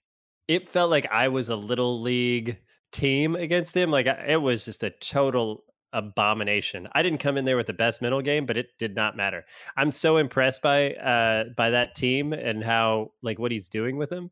[0.47, 2.57] it felt like I was a little league
[2.91, 3.91] team against them.
[3.91, 6.87] Like I- it was just a total abomination.
[6.93, 9.45] I didn't come in there with the best mental game, but it did not matter.
[9.77, 14.09] I'm so impressed by uh by that team and how like what he's doing with
[14.09, 14.31] them.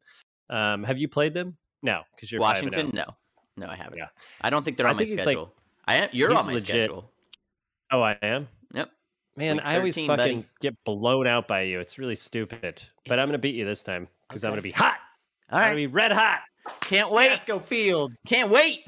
[0.49, 1.57] Um, have you played them?
[1.81, 3.05] No, because you're Washington, no,
[3.57, 3.97] no, I haven't.
[3.97, 4.07] Yeah.
[4.41, 5.53] I don't think they're I on my think he's, like- schedule.
[5.88, 6.10] I am.
[6.12, 6.67] You're he's on my legit.
[6.67, 7.12] schedule.
[7.91, 8.48] Oh, I am.
[8.74, 8.89] Yep.
[9.38, 10.48] Man, Week I always 13, fucking buddy.
[10.62, 11.80] get blown out by you.
[11.80, 12.82] It's really stupid.
[13.08, 14.98] But I'm gonna beat you this time because I'm gonna be hot.
[15.52, 16.39] All I'm gonna be red hot.
[16.82, 17.30] Can't wait.
[17.30, 18.13] Fiasco Field.
[18.26, 18.82] Can't wait.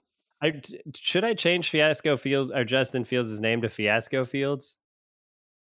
[0.42, 4.76] I, d- should I change Fiasco Field or Justin Fields' name to Fiasco Fields?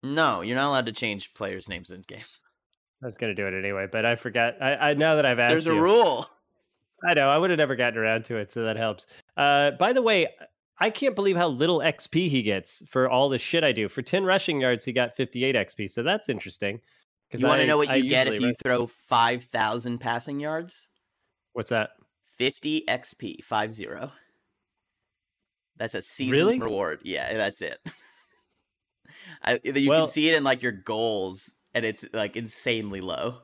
[0.03, 2.19] no, you're not allowed to change players' names in game.
[3.03, 4.55] I was gonna do it anyway, but I forgot.
[4.61, 6.27] I, I now that I've asked There's a you, rule.
[7.07, 9.07] I know I would have never gotten around to it, so that helps.
[9.37, 10.29] Uh, by the way,
[10.79, 13.89] I can't believe how little XP he gets for all the shit I do.
[13.89, 16.81] For ten rushing yards, he got 58 XP, so that's interesting.
[17.37, 20.89] You want to know what I you get if you throw 5,000 passing yards?
[21.53, 21.91] What's that?
[22.39, 24.13] 50 XP, 5 0.
[25.77, 26.61] That's a season Really?
[26.61, 27.01] reward.
[27.03, 27.79] Yeah, that's it.
[29.43, 33.39] I, you Well- can see it in like your goals, and it's like insanely low.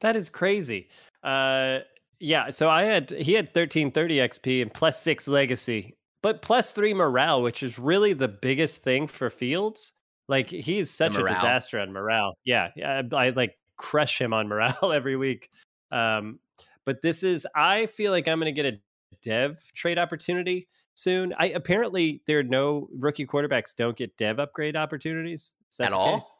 [0.00, 0.88] That is crazy.
[1.22, 1.80] Uh,
[2.20, 2.50] yeah.
[2.50, 7.42] So I had he had 1330 XP and plus six legacy, but plus three morale,
[7.42, 9.92] which is really the biggest thing for Fields.
[10.28, 12.34] Like he is such a disaster on morale.
[12.44, 13.02] Yeah, yeah.
[13.12, 15.50] I, I like crush him on morale every week.
[15.92, 16.40] Um,
[16.84, 18.78] but this is I feel like I'm going to get a
[19.22, 21.34] dev trait opportunity soon.
[21.38, 25.52] I apparently there are no rookie quarterbacks don't get dev upgrade opportunities.
[25.70, 26.14] Is that At all?
[26.14, 26.34] case?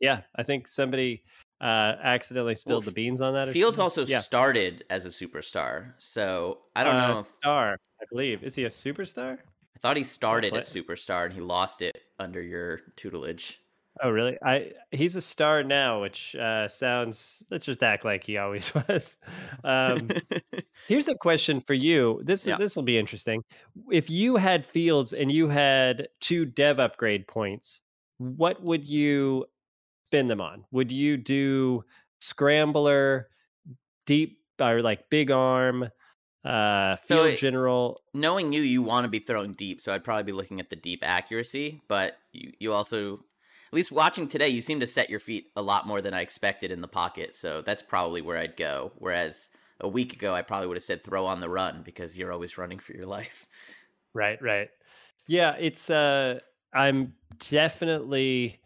[0.00, 1.22] Yeah, I think somebody
[1.62, 3.48] uh accidentally spilled the beans on that.
[3.52, 4.02] Fields something.
[4.02, 4.20] also yeah.
[4.20, 7.22] started as a superstar, so I don't Uh, know.
[7.40, 8.42] Star, I believe.
[8.42, 9.38] Is he a superstar?
[9.74, 13.58] I thought he started at superstar and he lost it under your tutelage.
[14.02, 14.38] Oh, really?
[14.42, 17.42] I he's a star now, which uh, sounds.
[17.50, 19.18] Let's just act like he always was.
[19.64, 20.08] Um,
[20.88, 22.20] here's a question for you.
[22.24, 22.56] This Yeah.
[22.56, 23.42] this will be interesting.
[23.90, 27.82] If you had Fields and you had two dev upgrade points,
[28.18, 29.44] what would you
[30.04, 30.64] spend them on?
[30.72, 31.84] Would you do
[32.20, 33.28] scrambler,
[34.06, 35.84] deep or like big arm,
[36.44, 38.00] uh, So field it- general?
[38.14, 40.76] knowing you, you want to be throwing deep, so I'd probably be looking at the
[40.76, 41.80] deep accuracy.
[41.88, 45.62] But you, you also, at least watching today, you seem to set your feet a
[45.62, 47.34] lot more than I expected in the pocket.
[47.34, 48.92] So that's probably where I'd go.
[48.96, 52.32] Whereas a week ago, I probably would have said throw on the run because you're
[52.32, 53.46] always running for your life.
[54.14, 54.68] Right, right.
[55.26, 56.40] Yeah, it's uh
[56.74, 57.14] I'm
[57.50, 58.60] definitely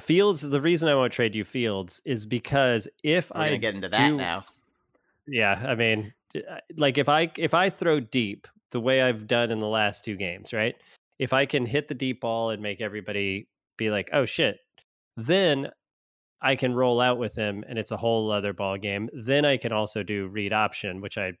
[0.00, 3.74] Fields the reason I won't trade you Fields is because if We're I gonna get
[3.74, 4.44] into that do- now.
[5.26, 6.12] Yeah, I mean
[6.76, 10.16] like if I if I throw deep the way I've done in the last two
[10.16, 10.74] games, right?
[11.18, 14.58] If I can hit the deep ball and make everybody be like, "Oh shit."
[15.16, 15.68] Then
[16.40, 19.08] I can roll out with him and it's a whole other ball game.
[19.12, 21.32] Then I can also do read option, which I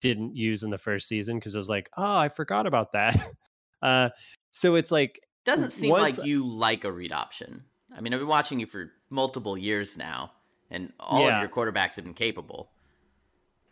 [0.00, 3.16] didn't use in the first season because I was like, oh, I forgot about that.
[3.82, 4.08] Uh,
[4.52, 7.62] so it's like Doesn't seem once- like you like a read option.
[7.96, 10.32] I mean, I've been watching you for multiple years now,
[10.70, 11.36] and all Yeah.
[11.36, 12.70] of your quarterbacks have been capable.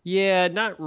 [0.02, 0.78] Yeah, not.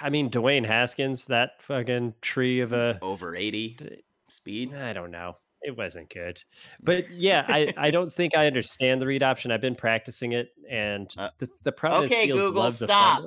[0.00, 2.98] I mean, Dwayne Haskins, that fucking tree of a.
[3.02, 4.74] over 80 d- speed.
[4.74, 5.36] I don't know.
[5.62, 6.42] It wasn't good,
[6.82, 9.50] but yeah, I I don't think I understand the read option.
[9.50, 13.22] I've been practicing it, and Uh, the the problem okay, is Fields Google, loves stop.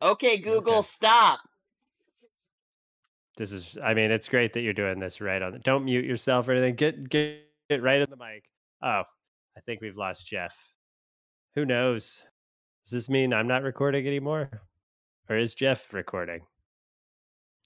[0.00, 0.82] Okay, Google, Okay.
[0.86, 1.40] stop.
[3.38, 3.78] This is.
[3.82, 5.52] I mean, it's great that you're doing this right on.
[5.52, 6.74] The don't mute yourself or anything.
[6.74, 7.38] Get get
[7.70, 8.44] get right in the mic.
[8.82, 9.04] Oh,
[9.56, 10.56] I think we've lost Jeff.
[11.54, 12.24] Who knows?
[12.84, 14.50] Does this mean I'm not recording anymore,
[15.30, 16.40] or is Jeff recording?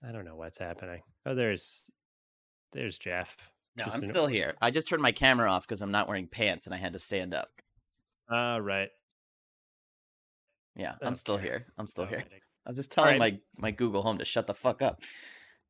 [0.06, 1.00] I don't know what's happening.
[1.24, 1.90] Oh, there's
[2.74, 3.34] there's Jeff.
[3.74, 4.54] No, Just I'm an- still here.
[4.60, 6.98] I just turned my camera off because I'm not wearing pants and I had to
[6.98, 7.48] stand up.
[8.30, 8.90] All right.
[10.76, 11.66] Yeah, I'm still here.
[11.78, 12.24] I'm still here.
[12.66, 13.34] I was just telling right.
[13.34, 15.02] my my Google Home to shut the fuck up.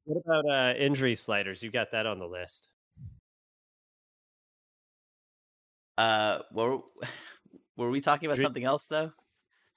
[0.05, 1.63] What about uh, injury sliders?
[1.63, 2.71] You got that on the list.
[5.99, 6.79] Uh, were
[7.77, 9.13] were we talking about something else though?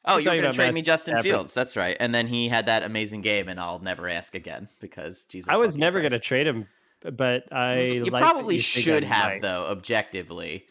[0.07, 1.21] Oh, We're you were talking gonna trade me Justin.
[1.21, 1.53] Fields.
[1.53, 1.97] That's right.
[1.99, 5.49] And then he had that amazing game, and I'll never ask again because Jesus.
[5.49, 6.67] I was never going to trade him,
[7.01, 9.41] but I You like probably you should have might.
[9.41, 10.65] though, objectively.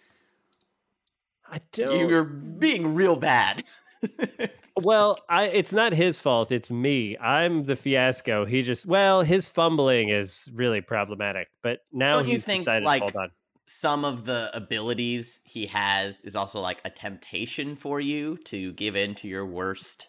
[1.50, 2.08] I don't.
[2.08, 3.64] You're being real bad.
[4.82, 6.50] Well, I it's not his fault.
[6.50, 7.16] It's me.
[7.18, 8.44] I'm the fiasco.
[8.44, 11.48] He just well, his fumbling is really problematic.
[11.62, 12.84] But now Don't you he's think, decided.
[12.84, 13.30] like, hold on.
[13.66, 18.94] Some of the abilities he has is also like a temptation for you to give
[18.96, 20.08] in to your worst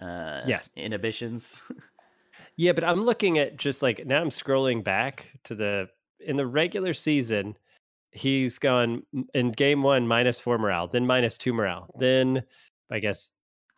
[0.00, 0.70] uh Yes.
[0.76, 1.62] inhibitions.
[2.56, 4.20] Yeah, but I'm looking at just like now.
[4.20, 5.88] I'm scrolling back to the
[6.20, 7.56] in the regular season.
[8.10, 9.02] He's gone
[9.34, 12.42] in game one minus four morale, then minus two morale, then
[12.90, 13.30] I guess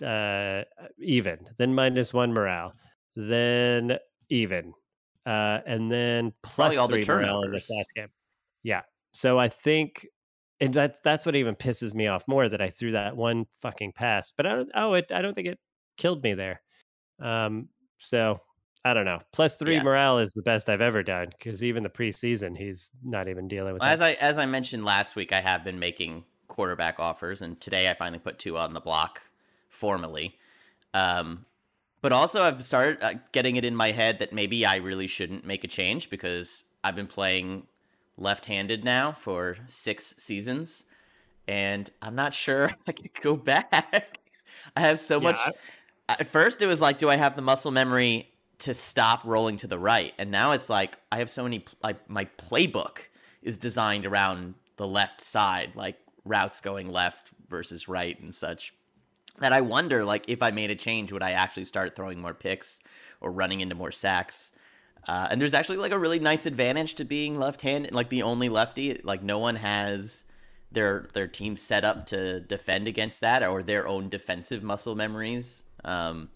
[0.03, 0.65] uh
[0.99, 2.73] even, then minus one morale,
[3.17, 4.73] then even,
[5.27, 8.09] uh, and then plus all the three morale in this last game.
[8.63, 8.83] Yeah,
[9.13, 10.07] so I think,
[10.61, 13.93] and that's that's what even pisses me off more that I threw that one fucking
[13.93, 14.33] pass.
[14.37, 14.71] But I don't.
[14.75, 15.11] Oh, it.
[15.13, 15.59] I don't think it
[15.97, 16.61] killed me there.
[17.21, 17.69] Um.
[17.99, 18.41] So
[18.85, 19.21] I don't know.
[19.33, 19.83] Plus three Yeah.
[19.83, 23.75] morale is the best I've ever done because even the preseason, he's not even dealing
[23.75, 24.01] with Well, as.
[24.01, 27.95] I as I mentioned last week, I have been making quarterback offers, and today I
[27.95, 29.21] finally put two on the block
[29.71, 30.37] formally.
[30.95, 31.47] Um,
[32.03, 35.45] but also, I've started uh, getting it in my head that maybe I really shouldn't
[35.47, 37.67] make a change because I've been playing
[38.17, 40.85] left-handed now for six seasons,
[41.49, 44.19] and I'm not sure I could go back.
[44.77, 45.51] I have so Yeah, much.
[46.09, 48.29] At first, it was like, do I have the muscle memory
[48.61, 50.13] to stop rolling to the right?
[50.19, 51.65] And now it's like, I have so many.
[51.83, 52.99] Like my playbook
[53.43, 58.75] is designed around the left side, like routes going left versus right and such.
[59.39, 62.35] That I wonder, like, if I made a change, would I actually start throwing more
[62.35, 62.81] picks
[63.21, 64.53] or running into more sacks?
[65.09, 68.51] Uh, and there's actually like a really nice advantage to being left-handed, like the only
[68.51, 69.01] lefty.
[69.03, 70.25] Like no one has
[70.73, 75.65] their their team set up to defend against that or their own defensive muscle memories.
[75.85, 76.29] Um,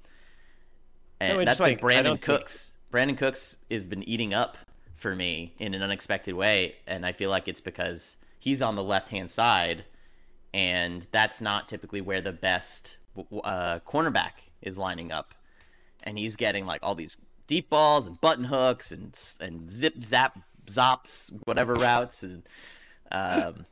[1.21, 4.57] So and that's like, Brandin don't think- Cooks Brandin Cooks has been eating up
[4.95, 8.83] for me in an unexpected way, and I feel like it's because he's on the
[8.83, 9.85] left hand side,
[10.55, 12.97] and that's not typically where the best
[13.43, 14.31] uh, cornerback
[14.63, 15.35] is lining up,
[16.05, 17.17] and he's getting like all these
[17.49, 22.43] deep balls and button hooks and and zip zap zops whatever routes and
[23.11, 23.67] um,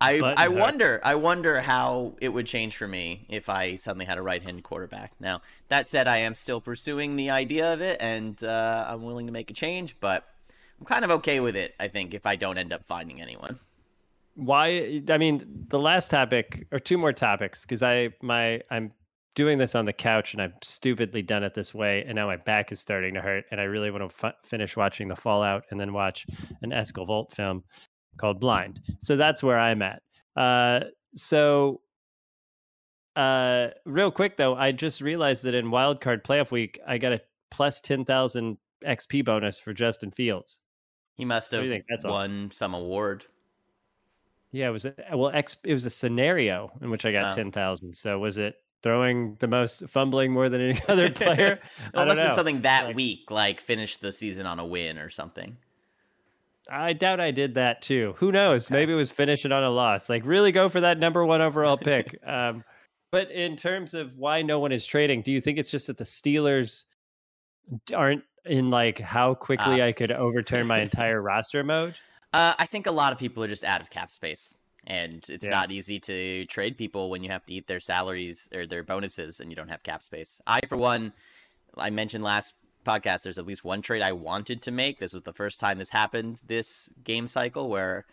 [0.00, 0.58] I Button I hooks.
[0.58, 4.42] wonder I wonder how it would change for me if I suddenly had a right
[4.42, 5.12] hand quarterback.
[5.20, 9.26] Now that said, I am still pursuing the idea of it, and uh, I'm willing
[9.26, 10.26] to make a change, but
[10.80, 11.74] I'm kind of okay with it.
[11.78, 13.58] I think if I don't end up finding anyone.
[14.36, 18.92] Why i mean the last topic or two more topics because i my i'm
[19.34, 22.36] doing this on the couch and i've stupidly done it this way and now my
[22.36, 25.64] back is starting to hurt and i really want to f- finish watching the fallout
[25.70, 26.26] and then watch
[26.60, 27.64] an escalvolt film
[28.18, 30.02] called blind so that's where i'm at
[30.36, 30.80] uh
[31.14, 31.80] so
[33.16, 37.20] uh real quick though i just realized that in wildcard playoff week i got a
[37.50, 40.58] plus 10000 xp bonus for justin fields
[41.16, 42.12] He must have that's all?
[42.12, 43.24] won some award.
[44.56, 45.56] Yeah, it was a, well, X.
[45.64, 47.36] It was a scenario in which I got Oh.
[47.36, 47.94] ten thousand.
[47.94, 51.60] So was it throwing the most, fumbling more than any other player?
[51.92, 54.64] It I must have been something that Like- week, like finish the season on a
[54.64, 55.56] win or something.
[56.70, 58.14] I doubt I did that too.
[58.16, 58.70] Who knows?
[58.70, 60.08] Maybe it was finishing on a loss.
[60.08, 62.18] Like really go for that number one overall pick.
[62.26, 62.64] um,
[63.12, 65.96] but in terms of why no one is trading, do you think it's just that
[65.98, 66.84] the Steelers
[67.94, 69.86] aren't in like how quickly Ah.
[69.86, 71.94] I could overturn my entire roster mode?
[72.36, 74.54] Uh, I think a lot of people are just out of cap space,
[74.86, 75.50] and it's Yeah.
[75.52, 79.40] not easy to trade people when you have to eat their salaries or their bonuses
[79.40, 80.38] and you don't have cap space.
[80.46, 81.14] I, for one,
[81.78, 84.98] I mentioned last podcast, there's at least one trade I wanted to make.
[84.98, 88.04] This was the first time this happened this game cycle where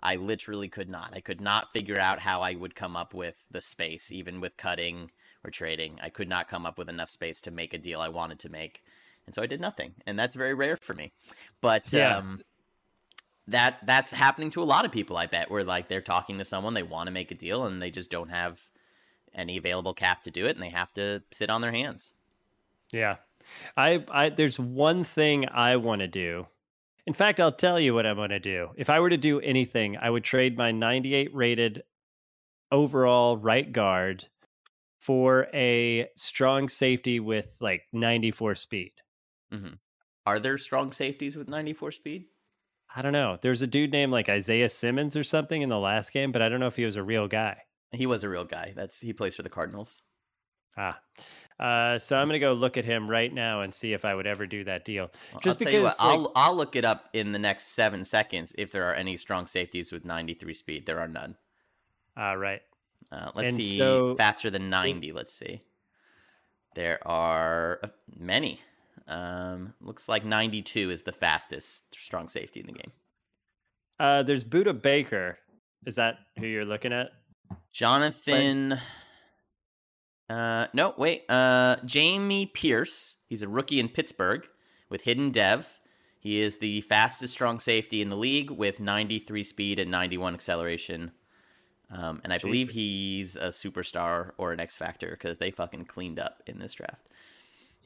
[0.00, 1.10] I literally could not.
[1.14, 4.56] I could not figure out how I would come up with the space, even with
[4.56, 5.10] cutting
[5.44, 5.98] or trading.
[6.02, 8.48] I could not come up with enough space to make a deal I wanted to
[8.48, 8.82] make.
[9.26, 9.96] And so I did nothing.
[10.06, 11.12] And that's very rare for me.
[11.60, 12.16] But Yeah.
[12.16, 12.40] um,
[13.48, 16.44] that that's happening to a lot of people, I bet, where like they're talking to
[16.44, 18.68] someone, they want to make a deal, and they just don't have
[19.34, 22.12] any available cap to do it, and they have to sit on their hands.
[22.92, 23.16] Yeah.
[23.76, 26.46] I I there's one thing I want to do.
[27.06, 28.70] In fact, I'll tell you what I'm going to do.
[28.76, 31.84] If I were to do anything, I would trade my 98 rated
[32.72, 34.24] overall right guard
[34.98, 38.92] for a strong safety with like 94 speed.
[39.52, 39.74] mm-hmm.
[40.26, 42.24] Are there strong safeties with 94 speed?
[42.96, 43.38] I don't know.
[43.42, 46.48] There's a dude named like Isaiah Simmons or something in the last game, but I
[46.48, 47.58] don't know if he was a real guy.
[47.92, 48.72] He was a real guy.
[48.74, 50.02] That's he plays for the Cardinals.
[50.78, 50.98] Ah.
[51.60, 54.14] Uh, so I'm going to go look at him right now and see if I
[54.14, 55.10] would ever do that deal.
[55.32, 57.68] Well, Just I'll you what, because, like- I'll I'll look it up in the next
[57.68, 60.86] seven seconds if there are any strong safeties with 93 speed.
[60.86, 61.36] There are none.
[62.16, 62.62] Ah, right.
[63.12, 63.76] Uh, let's And see.
[63.78, 65.12] so- faster than 90.
[65.12, 65.62] Let's see.
[66.74, 67.88] There are uh,
[68.18, 68.60] many.
[69.08, 72.92] Um, looks like 92 is the fastest strong safety in the game.
[73.98, 75.38] Uh, there's Budda Baker.
[75.86, 77.10] Is that who you're looking at?
[77.72, 78.80] Johnathan.
[80.28, 81.24] Uh, no, wait.
[81.28, 83.16] Uh, Jamie Pierce.
[83.28, 84.46] He's a rookie in Pittsburgh
[84.88, 85.78] with hidden dev.
[86.18, 91.12] He is the fastest strong safety in the league with 93 speed and 91 acceleration.
[91.88, 96.18] Um, and I believe he's a superstar or an X Factor because they fucking cleaned
[96.18, 97.12] up in this draft.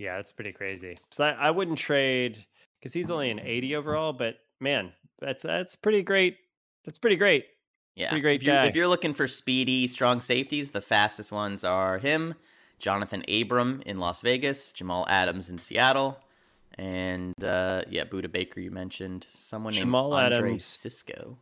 [0.01, 0.98] Yeah, that's pretty crazy.
[1.11, 2.42] So I, I wouldn't trade
[2.78, 6.38] because he's only an 80 overall, but man, that's that's pretty great.
[6.84, 7.44] That's pretty great.
[7.96, 8.64] Yeah, Pretty great if you're, guy.
[8.66, 12.34] If you're looking for speedy, strong safeties, the fastest ones are him,
[12.80, 16.18] Johnathan Abram in Las Vegas, Jamal Adams in Seattle,
[16.78, 19.26] and uh, yeah, Budda Baker you mentioned.
[19.28, 20.64] Someone Jamal named Andre Adams.
[20.64, 21.36] Cisco.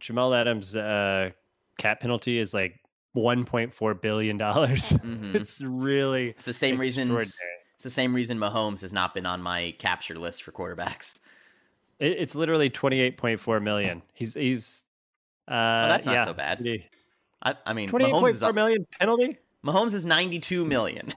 [0.00, 1.30] Jamal Adams' uh,
[1.78, 2.80] cap penalty is like
[3.16, 4.92] 1.4 billion dollars.
[5.04, 5.36] Mhm.
[5.36, 7.14] it's really It's the same reason.
[7.78, 11.20] It's the same reason Mahomes has not been on my capture list for quarterbacks.
[12.00, 14.02] It, it's literally 28.4 million.
[14.14, 14.82] He's he's.
[15.46, 15.52] Uh,
[15.84, 16.66] Oh, that's not yeah, so bad.
[17.40, 19.38] I, I mean, Mahomes is, 28.4 million penalty.
[19.64, 21.14] Mahomes is 92 million.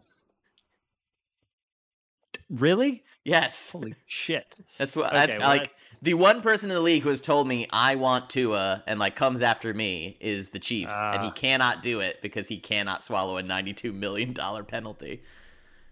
[2.50, 3.04] Really?
[3.24, 4.56] yes, Holy shit!
[4.78, 5.08] that's what.
[5.08, 7.96] Okay, that's, well, like the one person in the league who has told me I
[7.96, 11.32] want Tua and like comes after me is the Chiefs, and he Ah.
[11.32, 15.24] cannot do it because he cannot swallow a 92 million dollar penalty.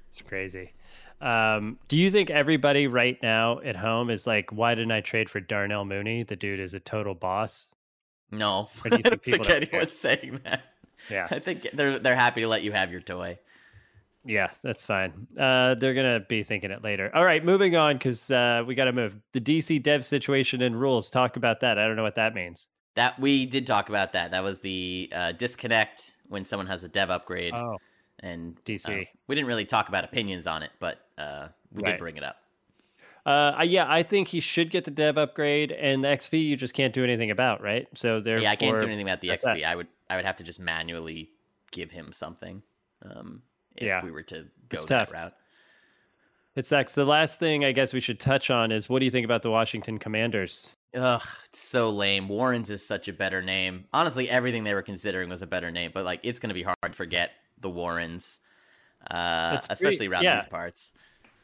[0.10, 0.74] It's crazy.
[1.22, 5.30] Um, do you think everybody right now at home is like, why didn't I trade
[5.30, 6.24] for Darnell Mooney?
[6.24, 7.74] The dude is a total boss.
[8.32, 9.56] No, do I don't think don't care?
[9.58, 10.64] anyone's saying that.
[11.10, 11.28] Yeah.
[11.32, 13.40] I think they're they're happy to let you have your toy.
[14.26, 15.28] Yeah, that's fine.
[15.38, 17.10] Uh, they're gonna be thinking it later.
[17.16, 19.16] All right, moving on because uh, we got to move.
[19.32, 21.10] The DC dev situation and rules.
[21.10, 21.80] Talk about that.
[21.80, 22.68] I don't know what that means.
[22.96, 24.32] That we did talk about that.
[24.32, 27.78] That was the uh, disconnect when someone has a dev upgrade, Oh,
[28.22, 29.02] and DC.
[29.02, 31.92] uh, we didn't really talk about opinions on it, but uh, we Right.
[31.92, 32.38] did bring it up.
[33.26, 36.74] uh, yeah, I think he should get the dev upgrade, and the XP you just
[36.74, 37.88] can't do anything about, right?
[37.96, 39.44] So therefore, yeah, I can't do anything about the XP.
[39.62, 39.64] that.
[39.66, 41.30] I would I would have to just manually
[41.72, 42.64] give him something.
[43.04, 43.44] Um,
[43.76, 44.04] if Yeah.
[44.04, 45.12] we were to go It's that tough.
[45.14, 45.34] route.
[46.56, 46.96] It sucks.
[46.96, 49.44] The last thing I guess we should touch on is what do you think about
[49.44, 50.76] the Washington Commanders?
[50.96, 52.28] Ugh, it's so lame.
[52.28, 53.86] Warrens is such a better name.
[53.94, 56.76] Honestly, everything they were considering was a better name, but like it's gonna be hard
[56.84, 57.32] to forget
[57.62, 58.40] the Warrens,
[59.12, 60.38] uh, especially around yeah.
[60.38, 60.94] these parts.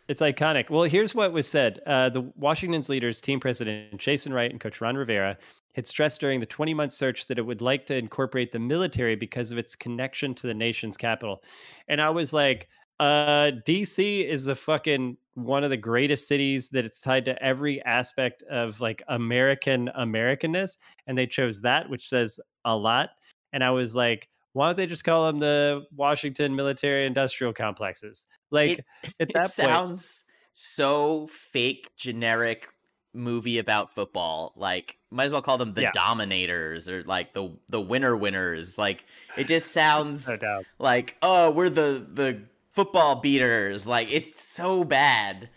[0.07, 0.69] It's iconic.
[0.69, 1.79] Well, here's what was said.
[1.87, 5.37] Uh, the Washington's leaders, team president Jason Wright and coach Ron Rivera,
[5.73, 9.15] had stressed during the 20 month search that it would like to incorporate the military
[9.15, 11.43] because of its connection to the nation's capital.
[11.87, 16.85] And I was like, uh, DC is the fucking one of the greatest cities that
[16.85, 20.77] it's tied to every aspect of like American Americanness.
[21.07, 23.09] And they chose that, which says a lot.
[23.51, 28.25] And I was like, why don't they just call them the Washington Military Industrial Complexes?
[28.51, 28.85] Like
[29.19, 32.69] at that it point, sounds so fake, generic
[33.13, 34.53] movie about football.
[34.55, 35.91] Like, might as well call them the Yeah.
[35.93, 38.77] Dominators or like the the Winner Winners.
[38.77, 39.03] Like,
[39.37, 43.85] it just sounds no like, oh, we're the the football beaters.
[43.85, 45.49] Like, it's so bad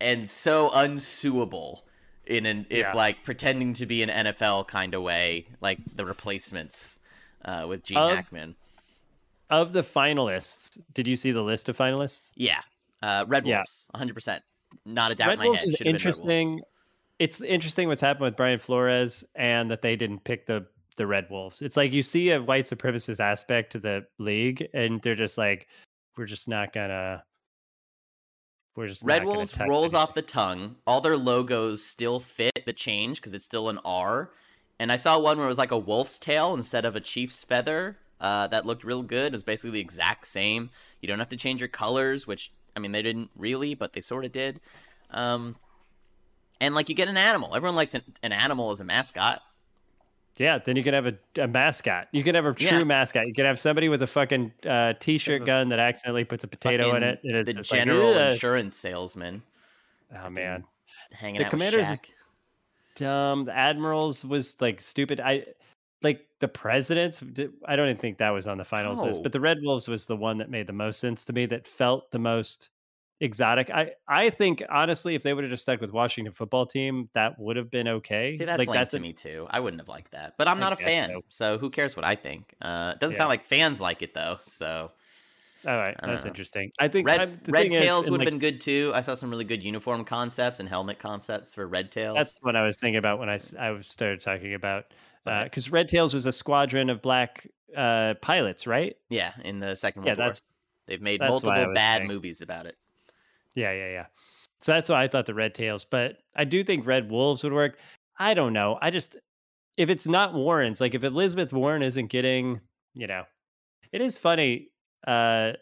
[0.00, 1.84] and so unsuable
[2.26, 2.92] in an if Yeah.
[2.92, 6.98] like pretending to be an NFL kind of way, like the replacements
[7.44, 8.54] uh, with Gene Of- Hackman.
[9.50, 12.30] Of the finalists, did you see the list of finalists?
[12.34, 12.60] Yeah,
[13.02, 13.44] uh, Red.
[13.44, 14.14] Wolves, 100.
[14.14, 14.42] percent
[14.86, 15.68] Not a doubt Red in my Wolves head.
[15.68, 16.02] is Should have Wolves.
[16.04, 16.60] interesting.
[17.18, 20.66] it's interesting what's happened with Brian Flores and that they didn't pick the
[20.96, 21.60] the Red Wolves.
[21.60, 25.68] It's like you see a white supremacist aspect to the league, and they're just like,
[26.16, 27.22] we're just not gonna.
[28.74, 30.76] We're just Red Wolves rolls off the tongue.
[30.86, 34.30] All their logos still fit the change because it's still an R.
[34.82, 37.44] And I saw one where it was like a wolf's tail instead of a chief's
[37.44, 37.98] feather.
[38.20, 39.26] Uh, that looked real good.
[39.26, 40.70] It was basically the exact same.
[41.00, 44.00] You don't have to change your colors, which I mean they didn't really, but they
[44.00, 44.60] sort of did.
[45.10, 45.54] Um,
[46.60, 47.54] and like you get an animal.
[47.54, 49.40] Everyone likes an, an animal as a mascot.
[50.36, 52.08] Yeah, then you can have a, a mascot.
[52.10, 52.82] You can have a true Yeah.
[52.84, 53.28] mascot.
[53.28, 56.96] You can have somebody with a fucking uh, t-shirt gun that accidentally puts a potato
[56.96, 57.20] in it.
[57.22, 59.42] The just like, general insurance salesman
[60.24, 60.64] oh man,
[61.12, 62.06] hanging The out Commanders with is- Shaq.
[62.94, 63.44] Dumb.
[63.44, 65.20] The Admirals was like stupid.
[65.20, 65.44] I
[66.02, 67.22] like the presidents.
[67.66, 70.06] I don't even think that was on the finals list, but the Red Wolves was
[70.06, 71.46] the one that made the most sense to me.
[71.46, 72.70] That felt the most
[73.20, 73.70] exotic.
[73.70, 77.38] I I think honestly, if they would have just stuck with Washington football team, that
[77.38, 78.36] would have been okay.
[78.36, 79.46] See, that's like that's to a- me too.
[79.50, 81.22] I wouldn't have liked that, but I'm I not a fan, so.
[81.28, 82.54] so who cares what I think?
[82.60, 83.18] Uh, it doesn't Yeah.
[83.18, 84.38] sound like fans like it though.
[84.42, 84.90] So
[85.66, 86.28] All right, that's know.
[86.28, 86.72] interesting.
[86.80, 88.90] I think red red tails would have like, been good too.
[88.94, 92.16] I saw some really good uniform concepts and helmet concepts for red tails.
[92.16, 94.86] That's what I was thinking about when I I started talking about
[95.24, 97.46] because Red Tails was a squadron of black
[97.76, 98.96] uh, pilots, right?
[99.08, 100.34] yeah, in the Second Yeah, World War,
[100.86, 102.08] they've made that's why I multiple bad saying.
[102.08, 102.76] movies about it.
[103.54, 104.06] yeah, yeah, yeah.
[104.60, 107.52] So that's why I thought the Red Tails, but I do think Red Wolves would
[107.52, 107.78] work.
[108.18, 108.78] I don't know.
[108.80, 109.16] I just
[109.76, 112.60] if it's not Warren's, like if Elizabeth Warren isn't getting,
[112.94, 113.24] you know,
[113.92, 114.71] it is funny
[115.06, 115.52] uh,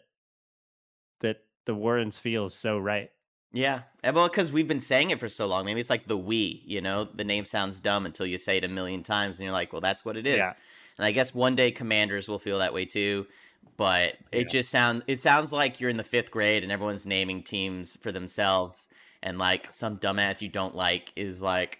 [1.19, 3.11] that the Warrens feels so right.
[3.53, 5.65] Yeah, eh, well, because we've been saying it for so long.
[5.65, 6.63] Maybe it's like the we.
[6.65, 9.51] You know, the name sounds dumb until you say it a million times, and you're
[9.53, 10.37] like, well, that's what it is.
[10.37, 10.53] Yeah.
[10.97, 13.27] And I guess one day commanders will feel that way too.
[13.77, 14.39] But Yeah.
[14.39, 17.97] it just sounds it sounds like you're in the fifth grade and everyone's naming teams
[17.97, 18.87] for themselves,
[19.21, 21.79] and like some dumbass you don't like is like,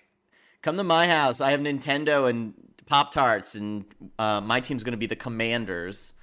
[0.61, 1.39] come to my house.
[1.39, 2.53] I have Nintendo and
[2.85, 3.85] Pop Tarts, and
[4.19, 6.15] uh, my team's gonna be the Commanders.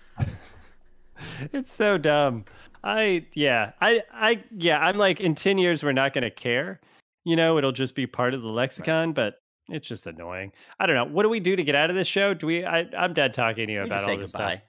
[1.53, 2.45] it's so dumb.
[2.85, 6.81] I yeah, I I yeah, I'm like in 10 years we're not going to care.
[7.25, 9.35] You know, it'll just be part of the lexicon, but
[9.69, 10.53] it's just annoying.
[10.81, 11.05] I don't know.
[11.05, 12.35] What do we do to get out of this show?
[12.35, 14.57] Do we I I'm dead talking to you You about all say this goodbye.
[14.57, 14.64] stuff.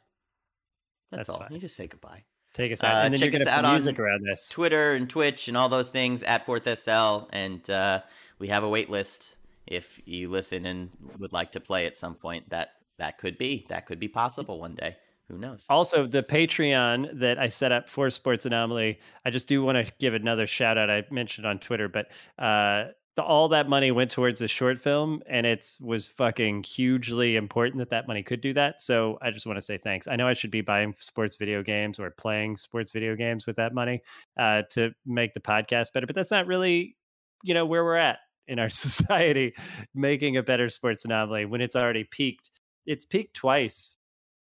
[1.11, 1.39] That's, That's all.
[1.39, 1.47] fine.
[1.51, 2.23] You just say goodbye.
[2.53, 2.95] Take us out.
[2.95, 4.49] Uh, and then check you're us out put on around this.
[4.49, 8.01] Twitter and Twitch and all those things at Fourth SL, and uh,
[8.39, 9.37] we have a wait list.
[9.67, 10.89] If you listen and
[11.19, 14.59] would like to play at some point, that that could be that could be possible
[14.59, 14.97] one day.
[15.29, 15.65] Who knows?
[15.69, 19.91] Also, the Patreon that I set up for Sports Anomaly, I just do want to
[19.99, 20.89] give another shout out.
[20.89, 22.07] I mentioned on Twitter, but
[22.39, 27.35] uh, the, all that money went towards the short film, and it was fucking hugely
[27.35, 28.81] important that that money could do that.
[28.81, 30.07] So I just want to say thanks.
[30.07, 33.57] I know I should be buying sports video games or playing sports video games with
[33.57, 34.01] that money
[34.39, 36.95] uh, to make the podcast better, but that's not really,
[37.43, 38.17] you know, where we're at
[38.47, 39.53] in our society,
[39.93, 42.49] making a better sports anomaly when it's already peaked.
[42.87, 43.98] It's peaked twice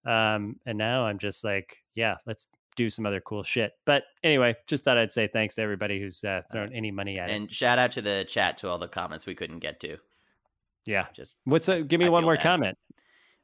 [0.06, 3.74] um, and now I'm just like, yeah, let's do some other cool shit.
[3.86, 7.30] But anyway, just thought I'd say thanks to everybody who's uh, thrown any money at
[7.30, 7.34] it.
[7.34, 9.98] And shout out to the chat to all the comments we couldn't get to.
[10.86, 11.06] Yeah.
[11.14, 12.44] Just What's a, give me I one more bad.
[12.44, 12.78] comment.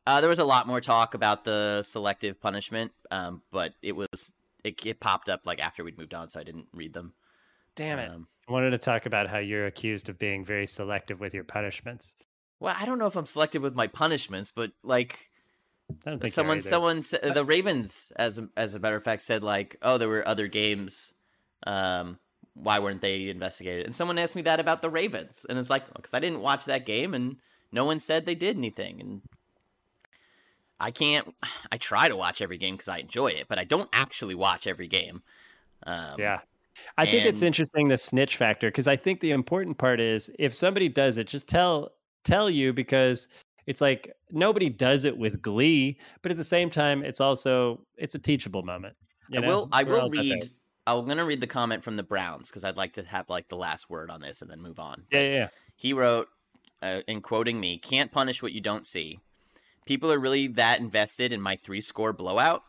[0.08, 4.32] uh, there was a lot more talk about the selective punishment, um, but it was
[4.64, 7.14] it, it popped up like after we'd moved on, so I didn't read them.
[7.76, 8.10] Damn it.
[8.10, 11.43] Um, I wanted to talk about how you're accused of being very selective with your
[11.43, 12.16] punishments.
[12.60, 15.30] well, I don't know if I'm selective with my punishments, but like
[15.89, 19.21] I don't think someone someone sa- the ravens as a, as a matter of fact
[19.21, 21.13] said like oh there were other games
[21.65, 22.19] um
[22.53, 23.85] why weren't they investigated?
[23.85, 26.65] And someone asked me that about the ravens and it's like because i didn't watch
[26.65, 27.38] that game and
[27.71, 29.21] no one said they did anything and
[30.79, 31.33] i can't
[31.71, 34.67] i try to watch every game because i enjoy it but i don't actually watch
[34.67, 35.21] every game.
[35.83, 36.39] Um Yeah.
[36.97, 40.53] I think it's interesting the snitch factor because I think the important part is if
[40.53, 41.91] somebody does it, just tell
[42.23, 43.27] tell you because
[43.68, 48.15] it's like nobody does it with glee, but at the same time, it's also it's
[48.15, 48.95] a teachable moment.
[49.32, 49.47] I know?
[49.47, 50.49] will- I We're will read
[50.88, 53.57] i'm gonna read the comment from the browns because i'd like to have like the
[53.57, 55.47] last word on this and then move on Yeah, yeah, yeah.
[55.76, 56.30] He wrote,
[56.82, 59.20] uh, in quoting me, can't punish what you don't see.
[59.86, 62.63] People are really that invested in my three score blowout.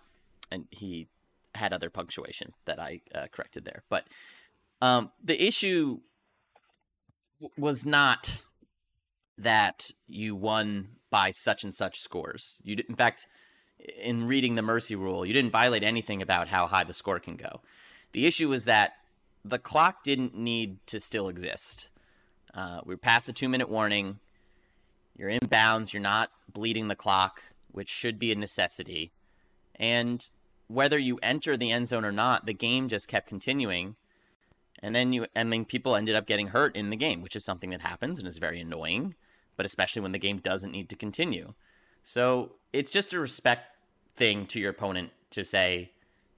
[0.50, 1.08] And he
[1.54, 3.82] had other punctuation that I uh, corrected there.
[3.88, 4.06] But
[4.82, 6.00] um, the issue
[7.40, 8.42] w- was not
[9.38, 12.58] that you won by such and such scores.
[12.62, 13.26] You, did, in fact,
[14.02, 17.36] in reading the mercy rule, you didn't violate anything about how high the score can
[17.36, 17.60] go.
[18.12, 18.92] The issue was that
[19.44, 21.88] the clock didn't need to still exist.
[22.54, 24.18] Uh, we're past the two minute warning.
[25.16, 25.92] You're in bounds.
[25.92, 29.12] You're not bleeding the clock, which should be a necessity.
[29.76, 30.28] And
[30.66, 33.96] whether you enter the end zone or not, the game just kept continuing.
[34.80, 37.44] And then you, I mean, people ended up getting hurt in the game, which is
[37.44, 39.14] something that happens and is very annoying,
[39.58, 41.52] but especially when the game doesn't need to continue.
[42.02, 43.76] So it's just a respect
[44.16, 45.90] thing to your opponent to say,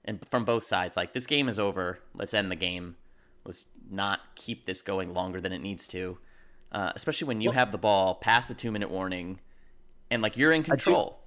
[0.03, 1.99] and from both sides, like, this game is over.
[2.15, 2.97] Let's end the game.
[3.45, 6.17] Let's not keep this going longer than it needs to.
[6.71, 9.39] Uh, especially when you well, have the ball past the two minute warning
[10.09, 11.19] and like you're in control.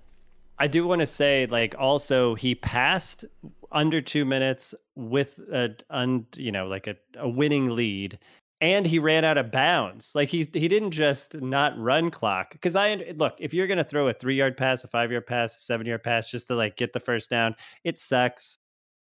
[0.59, 3.24] I do, do want to say, like, also he passed
[3.70, 8.18] under two minutes with a, un, you know, like a, a winning lead
[8.64, 10.14] and he ran out of bounds.
[10.14, 12.52] Like he he didn't just not run clock.
[12.52, 15.54] Because I look, if you're gonna throw a three yard pass, a five yard pass,
[15.54, 17.54] a seven yard pass, just to like get the first down,
[17.84, 18.58] it sucks.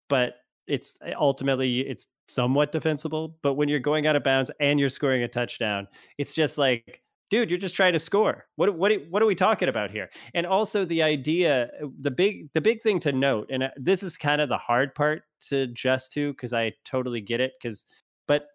[0.09, 0.35] But
[0.67, 3.39] it's ultimately it's somewhat defensible.
[3.43, 5.87] But when you're going out of bounds and you're scoring a touchdown,
[6.19, 7.01] it's just like,
[7.31, 8.47] dude, you're just trying to score.
[8.57, 10.11] What what what are we talking about here?
[10.35, 14.17] And also the idea, the big the big thing to note, and uh, this is
[14.17, 17.53] kind of the hard part to adjust to because I totally get it.
[17.63, 17.87] Because
[18.27, 18.49] but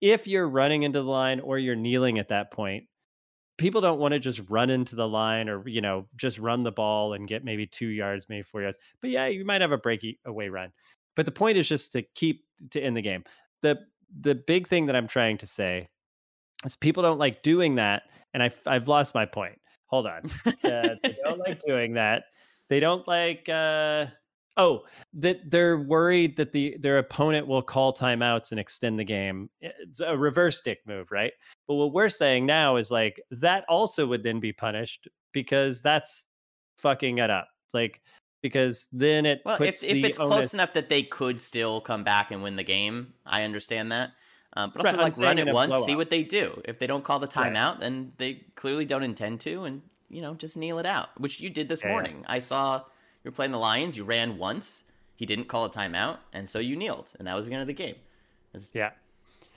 [0.00, 2.84] if you're running into the line or you're kneeling at that point,
[3.58, 6.72] people don't want to just run into the line or you know just run the
[6.72, 8.78] ball and get maybe two yards, maybe four yards.
[9.00, 10.72] But yeah, you might have a breakaway run.
[11.16, 13.24] But the point is just to keep to in the game.
[13.62, 13.78] The
[14.20, 15.88] the big thing that I'm trying to say
[16.64, 19.58] is people don't like doing that, and I've I've lost my point.
[19.86, 22.24] Hold on, uh, they don't like doing that.
[22.68, 23.48] They don't like.
[23.48, 24.06] uh
[24.56, 24.84] Oh,
[25.14, 29.48] that they're worried that the their opponent will call timeouts and extend the game.
[29.60, 31.32] It's a reverse dick move, right?
[31.68, 36.24] But what we're saying now is like that also would then be punished because that's
[36.78, 37.48] fucking it up.
[37.72, 38.02] Like
[38.42, 40.28] because then it well if, if it's onus...
[40.28, 44.10] close enough that they could still come back and win the game i understand that
[44.54, 47.04] um, but also right, like run it once see what they do if they don't
[47.04, 47.80] call the timeout right.
[47.80, 51.50] then they clearly don't intend to and you know just kneel it out which you
[51.50, 51.90] did this yeah.
[51.90, 52.82] morning i saw
[53.24, 54.84] you're playing the lions you ran once
[55.16, 57.66] he didn't call a timeout and so you kneeled and that was the end of
[57.66, 57.96] the game
[58.54, 58.90] it's yeah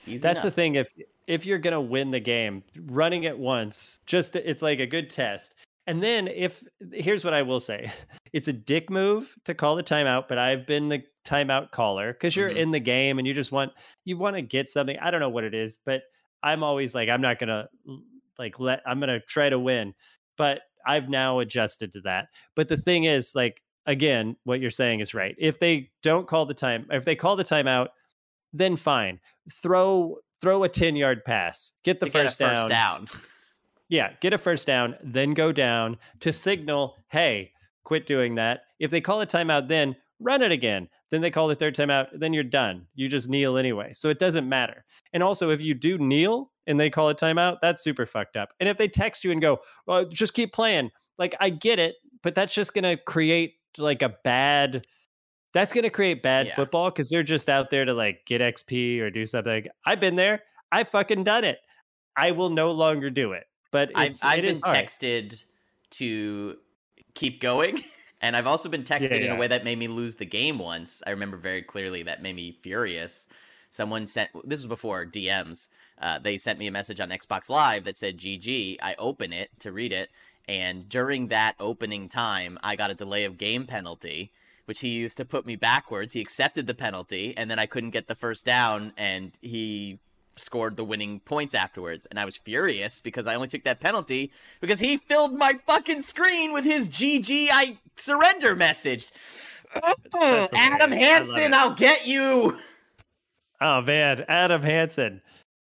[0.06, 0.42] that's enough.
[0.42, 0.92] the thing if
[1.26, 5.54] if you're gonna win the game running it once just it's like a good test
[5.86, 7.90] and then if here's what I will say.
[8.34, 12.34] It's a dick move to call the timeout, but I've been the timeout caller because
[12.34, 12.58] you're mm-hmm.
[12.58, 13.70] in the game and you just want
[14.04, 14.98] you want to get something.
[14.98, 16.02] I don't know what it is, but
[16.42, 17.68] I'm always like, I'm not gonna
[18.36, 19.94] like let I'm gonna try to win.
[20.36, 22.28] But I've now adjusted to that.
[22.54, 25.34] But the thing is, like, again, what you're saying is right.
[25.38, 27.88] If they don't call the time, if they call the timeout,
[28.52, 29.20] then fine.
[29.52, 31.72] Throw throw a 10 yard pass.
[31.84, 33.06] Get the first, get first down.
[33.06, 33.08] down.
[33.90, 37.52] Yeah, get a first down, then go down to signal, hey,
[37.84, 38.62] quit doing that.
[38.78, 40.88] If they call a timeout, then run it again.
[41.10, 42.86] Then they call the third timeout, then you're done.
[42.94, 43.92] You just kneel anyway.
[43.94, 44.84] So it doesn't matter.
[45.12, 48.52] And also, if you do kneel and they call a timeout, that's super fucked up.
[48.60, 51.96] And if they text you and go, well, just keep playing, like I get it,
[52.22, 54.86] but that's just going to create like a bad
[55.54, 56.56] that's going to create bad yeah.
[56.56, 59.66] football because they're just out there to like get XP or do something.
[59.86, 60.42] I've been there.
[60.72, 61.58] I fucking done it.
[62.16, 63.44] I will no longer do it.
[63.70, 65.42] But I've, I've been texted
[65.92, 66.56] to
[67.14, 67.80] keep going.
[68.24, 69.26] And I've also been texted yeah, yeah.
[69.26, 71.02] in a way that made me lose the game once.
[71.06, 73.28] I remember very clearly that made me furious.
[73.68, 75.68] Someone sent this was before DMs.
[76.00, 78.78] Uh, they sent me a message on Xbox Live that said GG.
[78.80, 80.08] I open it to read it,
[80.48, 84.32] and during that opening time, I got a delay of game penalty,
[84.64, 86.14] which he used to put me backwards.
[86.14, 89.98] He accepted the penalty, and then I couldn't get the first down, and he
[90.36, 92.06] scored the winning points afterwards.
[92.10, 96.02] And I was furious because I only took that penalty because he filled my fucking
[96.02, 99.08] screen with his GG I surrender message.
[100.14, 102.58] Oh, Adam Hansen, I'll get you.
[103.60, 105.20] Oh man, Adam Hansen.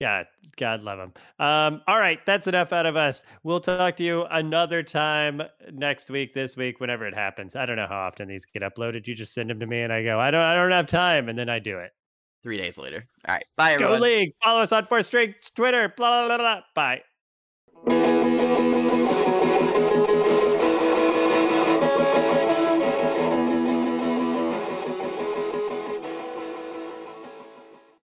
[0.00, 0.24] Yeah,
[0.56, 1.12] God love him.
[1.38, 3.22] Um, all right, that's enough out of us.
[3.44, 5.42] We'll talk to you another time
[5.72, 7.56] next week, this week, whenever it happens.
[7.56, 9.06] I don't know how often these get uploaded.
[9.06, 11.28] You just send them to me and I go, I don't I don't have time,
[11.28, 11.92] and then I do it
[12.44, 13.08] three days later.
[13.26, 13.44] All right.
[13.56, 13.98] Bye, everyone.
[13.98, 14.34] Go League.
[14.44, 15.92] Follow us on Four String Twitter.
[15.96, 16.60] Blah, blah, blah, blah.
[16.76, 17.00] Bye.